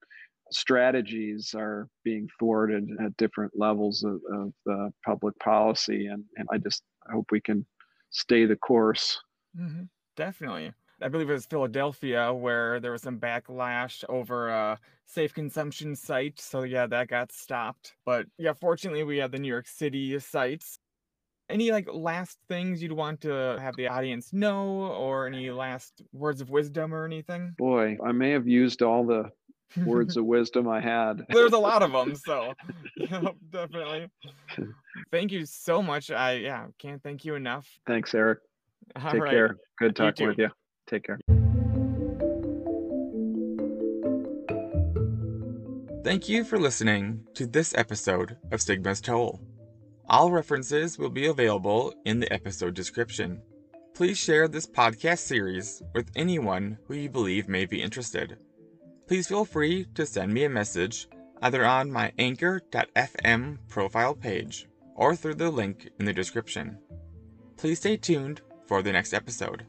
strategies 0.51 1.55
are 1.55 1.89
being 2.05 2.27
thwarted 2.39 2.89
at 3.05 3.17
different 3.17 3.53
levels 3.55 4.03
of, 4.03 4.21
of 4.33 4.53
uh, 4.71 4.89
public 5.05 5.39
policy. 5.39 6.07
And, 6.07 6.25
and 6.37 6.49
I 6.51 6.59
just 6.59 6.83
hope 7.11 7.27
we 7.31 7.41
can 7.41 7.67
stay 8.11 8.47
the 8.47 8.57
course. 8.57 9.21
Mm-hmm. 9.59 9.85
Definitely. 10.17 10.73
I 11.01 11.09
believe 11.09 11.31
it 11.31 11.33
was 11.33 11.47
Philadelphia 11.47 12.33
where 12.33 12.81
there 12.81 12.93
was 12.93 13.03
some 13.03 13.21
backlash 13.21 14.05
over 14.09 14.49
a 14.49 14.79
safe 15.07 15.33
consumption 15.33 15.95
site. 15.95 16.41
So 16.41 16.63
yeah, 16.63 16.87
that 16.87 17.09
got 17.09 17.33
stopped. 17.33 17.95
But 18.05 18.27
yeah, 18.37 18.53
fortunately 18.53 19.05
we 19.05 19.19
have 19.19 19.31
the 19.31 19.39
New 19.39 19.49
York 19.49 19.67
City 19.67 20.19
sites. 20.19 20.79
Any 21.49 21.71
like 21.73 21.89
last 21.91 22.39
things 22.49 22.83
you'd 22.83 22.93
want 22.93 23.23
to 23.23 23.57
have 23.59 23.77
the 23.77 23.89
audience 23.89 24.33
know 24.33 24.93
or 24.93 25.27
any 25.27 25.51
last 25.51 26.03
words 26.13 26.41
of 26.41 26.51
wisdom 26.51 26.93
or 26.93 27.07
anything? 27.07 27.55
Boy, 27.57 27.97
I 28.05 28.13
may 28.13 28.31
have 28.33 28.47
used 28.47 28.83
all 28.83 29.07
the 29.07 29.31
words 29.77 30.17
of 30.19 30.27
wisdom 30.27 30.69
I 30.69 30.81
had. 30.81 31.25
There's 31.31 31.55
a 31.55 31.59
lot 31.59 31.83
of 31.83 31.93
them, 31.93 32.15
so 32.17 32.55
yeah, 32.97 33.31
definitely. 33.51 34.11
Thank 35.11 35.33
you 35.33 35.47
so 35.47 35.83
much. 35.83 36.11
I 36.11 36.35
yeah, 36.35 36.67
can't 36.79 37.03
thank 37.03 37.25
you 37.25 37.35
enough. 37.35 37.67
Thanks, 37.87 38.15
Eric. 38.15 38.41
All 38.97 39.13
Take 39.13 39.23
right. 39.23 39.31
care. 39.31 39.57
Good 39.79 39.97
talking 39.97 40.25
you 40.25 40.29
with 40.31 40.39
you. 40.39 40.49
Take 40.89 41.05
care. 41.05 41.19
Thank 46.03 46.29
you 46.29 46.43
for 46.43 46.59
listening 46.59 47.27
to 47.35 47.47
this 47.47 47.75
episode 47.75 48.39
of 48.51 48.61
Stigma's 48.61 49.01
Toll. 49.01 49.41
All 50.09 50.31
references 50.31 50.99
will 50.99 51.11
be 51.11 51.27
available 51.27 51.93
in 52.07 52.19
the 52.19 52.33
episode 52.33 52.73
description. 52.73 53.43
Please 53.95 54.17
share 54.17 54.49
this 54.49 54.67
podcast 54.67 55.19
series 55.19 55.83
with 55.95 56.11
anyone 56.17 56.79
who 56.87 56.95
you 56.95 57.11
believe 57.11 57.47
may 57.47 57.67
be 57.67 57.83
interested. 57.83 58.39
Please 59.07 59.29
feel 59.29 59.45
free 59.45 59.85
to 59.95 60.07
send 60.07 60.33
me 60.33 60.45
a 60.45 60.49
message 60.49 61.09
either 61.43 61.65
on 61.67 61.91
my 61.91 62.11
anchor.fm 62.19 63.59
profile 63.69 64.15
page 64.15 64.67
or 64.95 65.15
through 65.15 65.35
the 65.35 65.51
link 65.51 65.91
in 65.99 66.07
the 66.07 66.13
description. 66.13 66.79
Please 67.57 67.81
stay 67.81 67.97
tuned 67.97 68.41
for 68.67 68.83
the 68.83 68.93
next 68.93 69.13
episode. 69.13 69.67